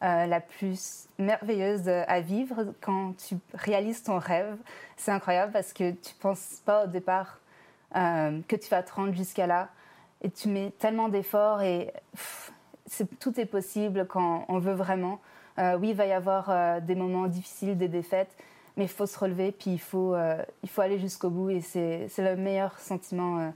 la 0.00 0.40
plus 0.40 1.08
merveilleuse 1.18 1.88
à 1.88 2.20
vivre 2.20 2.74
quand 2.80 3.14
tu 3.16 3.36
réalises 3.54 4.02
ton 4.02 4.18
rêve. 4.18 4.56
C'est 4.96 5.10
incroyable 5.10 5.52
parce 5.52 5.72
que 5.72 5.90
tu 5.90 6.14
ne 6.14 6.20
penses 6.20 6.62
pas 6.64 6.84
au 6.84 6.86
départ 6.86 7.40
que 7.92 8.56
tu 8.56 8.68
vas 8.68 8.82
te 8.82 8.92
rendre 8.92 9.14
jusqu'à 9.14 9.46
là 9.46 9.68
et 10.22 10.30
tu 10.30 10.48
mets 10.48 10.72
tellement 10.78 11.08
d'efforts 11.08 11.62
et 11.62 11.92
tout 13.20 13.38
est 13.40 13.46
possible 13.46 14.06
quand 14.06 14.44
on 14.48 14.58
veut 14.58 14.74
vraiment. 14.74 15.20
Euh, 15.58 15.78
oui, 15.78 15.90
il 15.90 15.96
va 15.96 16.06
y 16.06 16.12
avoir 16.12 16.50
euh, 16.50 16.80
des 16.80 16.94
moments 16.94 17.26
difficiles, 17.26 17.76
des 17.76 17.88
défaites, 17.88 18.34
mais 18.76 18.84
il 18.84 18.90
faut 18.90 19.06
se 19.06 19.18
relever, 19.18 19.52
puis 19.52 19.70
il 19.70 19.80
faut, 19.80 20.14
euh, 20.14 20.42
il 20.62 20.68
faut 20.68 20.82
aller 20.82 20.98
jusqu'au 20.98 21.30
bout. 21.30 21.50
Et 21.50 21.60
c'est 21.60 22.08
le 22.18 22.36
meilleur 22.36 22.78
sentiment, 22.78 23.38
le 23.38 23.52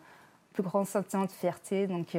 plus 0.53 0.62
grand 0.62 0.85
sentiment 0.85 1.24
de 1.24 1.31
fierté. 1.31 1.87
Donc, 1.87 2.16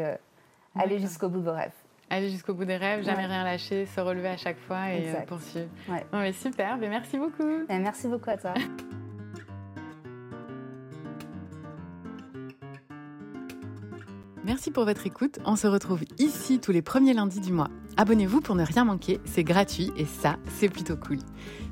aller 0.76 1.00
jusqu'au 1.00 1.30
bout 1.30 1.40
de 1.40 1.46
vos 1.46 1.56
rêves. 1.56 1.72
Aller 2.12 2.30
jusqu'au 2.30 2.54
bout 2.54 2.66
des 2.66 2.76
rêves, 2.76 3.06
jamais 3.06 3.26
rien 3.26 3.46
lâcher, 3.46 3.86
se 3.86 4.02
relever 4.02 4.28
à 4.28 4.36
chaque 4.36 4.60
fois 4.60 4.92
et 4.92 5.14
poursuivre. 5.26 5.70
Ouais. 5.88 6.06
mais 6.12 6.34
super, 6.34 6.78
mais 6.78 6.90
merci 6.90 7.18
beaucoup. 7.18 7.64
Et 7.70 7.80
merci 7.80 8.10
beaucoup 8.10 8.30
à 8.30 8.38
toi. 8.38 8.54
Merci 14.44 14.72
pour 14.72 14.86
votre 14.86 15.06
écoute. 15.06 15.38
On 15.46 15.56
se 15.56 15.68
retrouve 15.68 16.02
ici 16.18 16.60
tous 16.60 16.72
les 16.72 16.82
premiers 16.82 17.14
lundis 17.14 17.40
du 17.40 17.54
mois. 17.54 17.70
Abonnez-vous 17.96 18.42
pour 18.42 18.56
ne 18.56 18.66
rien 18.66 18.86
manquer, 18.86 19.20
c'est 19.24 19.44
gratuit 19.44 19.92
et 19.98 20.06
ça, 20.06 20.38
c'est 20.58 20.68
plutôt 20.68 20.98
cool. 20.98 21.20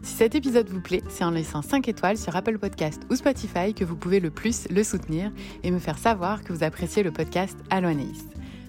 Si 0.03 0.13
cet 0.13 0.35
épisode 0.35 0.69
vous 0.69 0.79
plaît, 0.79 1.01
c'est 1.09 1.23
en 1.23 1.31
laissant 1.31 1.63
5 1.63 1.87
étoiles 1.87 2.17
sur 2.17 2.35
Apple 2.35 2.59
Podcast 2.59 3.01
ou 3.09 3.15
Spotify 3.15 3.73
que 3.73 3.83
vous 3.83 3.95
pouvez 3.95 4.19
le 4.19 4.29
plus 4.29 4.69
le 4.69 4.83
soutenir 4.83 5.31
et 5.63 5.71
me 5.71 5.79
faire 5.79 5.97
savoir 5.97 6.43
que 6.43 6.53
vous 6.53 6.63
appréciez 6.63 7.01
le 7.01 7.11
podcast 7.11 7.57
Allo 7.71 7.89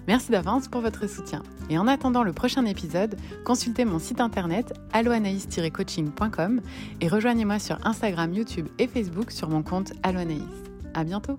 Merci 0.07 0.31
d'avance 0.31 0.67
pour 0.67 0.81
votre 0.81 1.07
soutien. 1.07 1.43
Et 1.69 1.77
en 1.77 1.87
attendant 1.87 2.23
le 2.23 2.33
prochain 2.33 2.65
épisode, 2.65 3.15
consultez 3.45 3.85
mon 3.85 3.99
site 3.99 4.19
internet 4.19 4.73
alloanaïs-coaching.com 4.93 6.61
et 7.01 7.07
rejoignez-moi 7.07 7.59
sur 7.59 7.77
Instagram, 7.85 8.33
YouTube 8.33 8.67
et 8.79 8.87
Facebook 8.87 9.31
sur 9.31 9.49
mon 9.49 9.63
compte 9.63 9.93
Alloanaïs. 10.03 10.41
À 10.93 11.03
bientôt! 11.03 11.37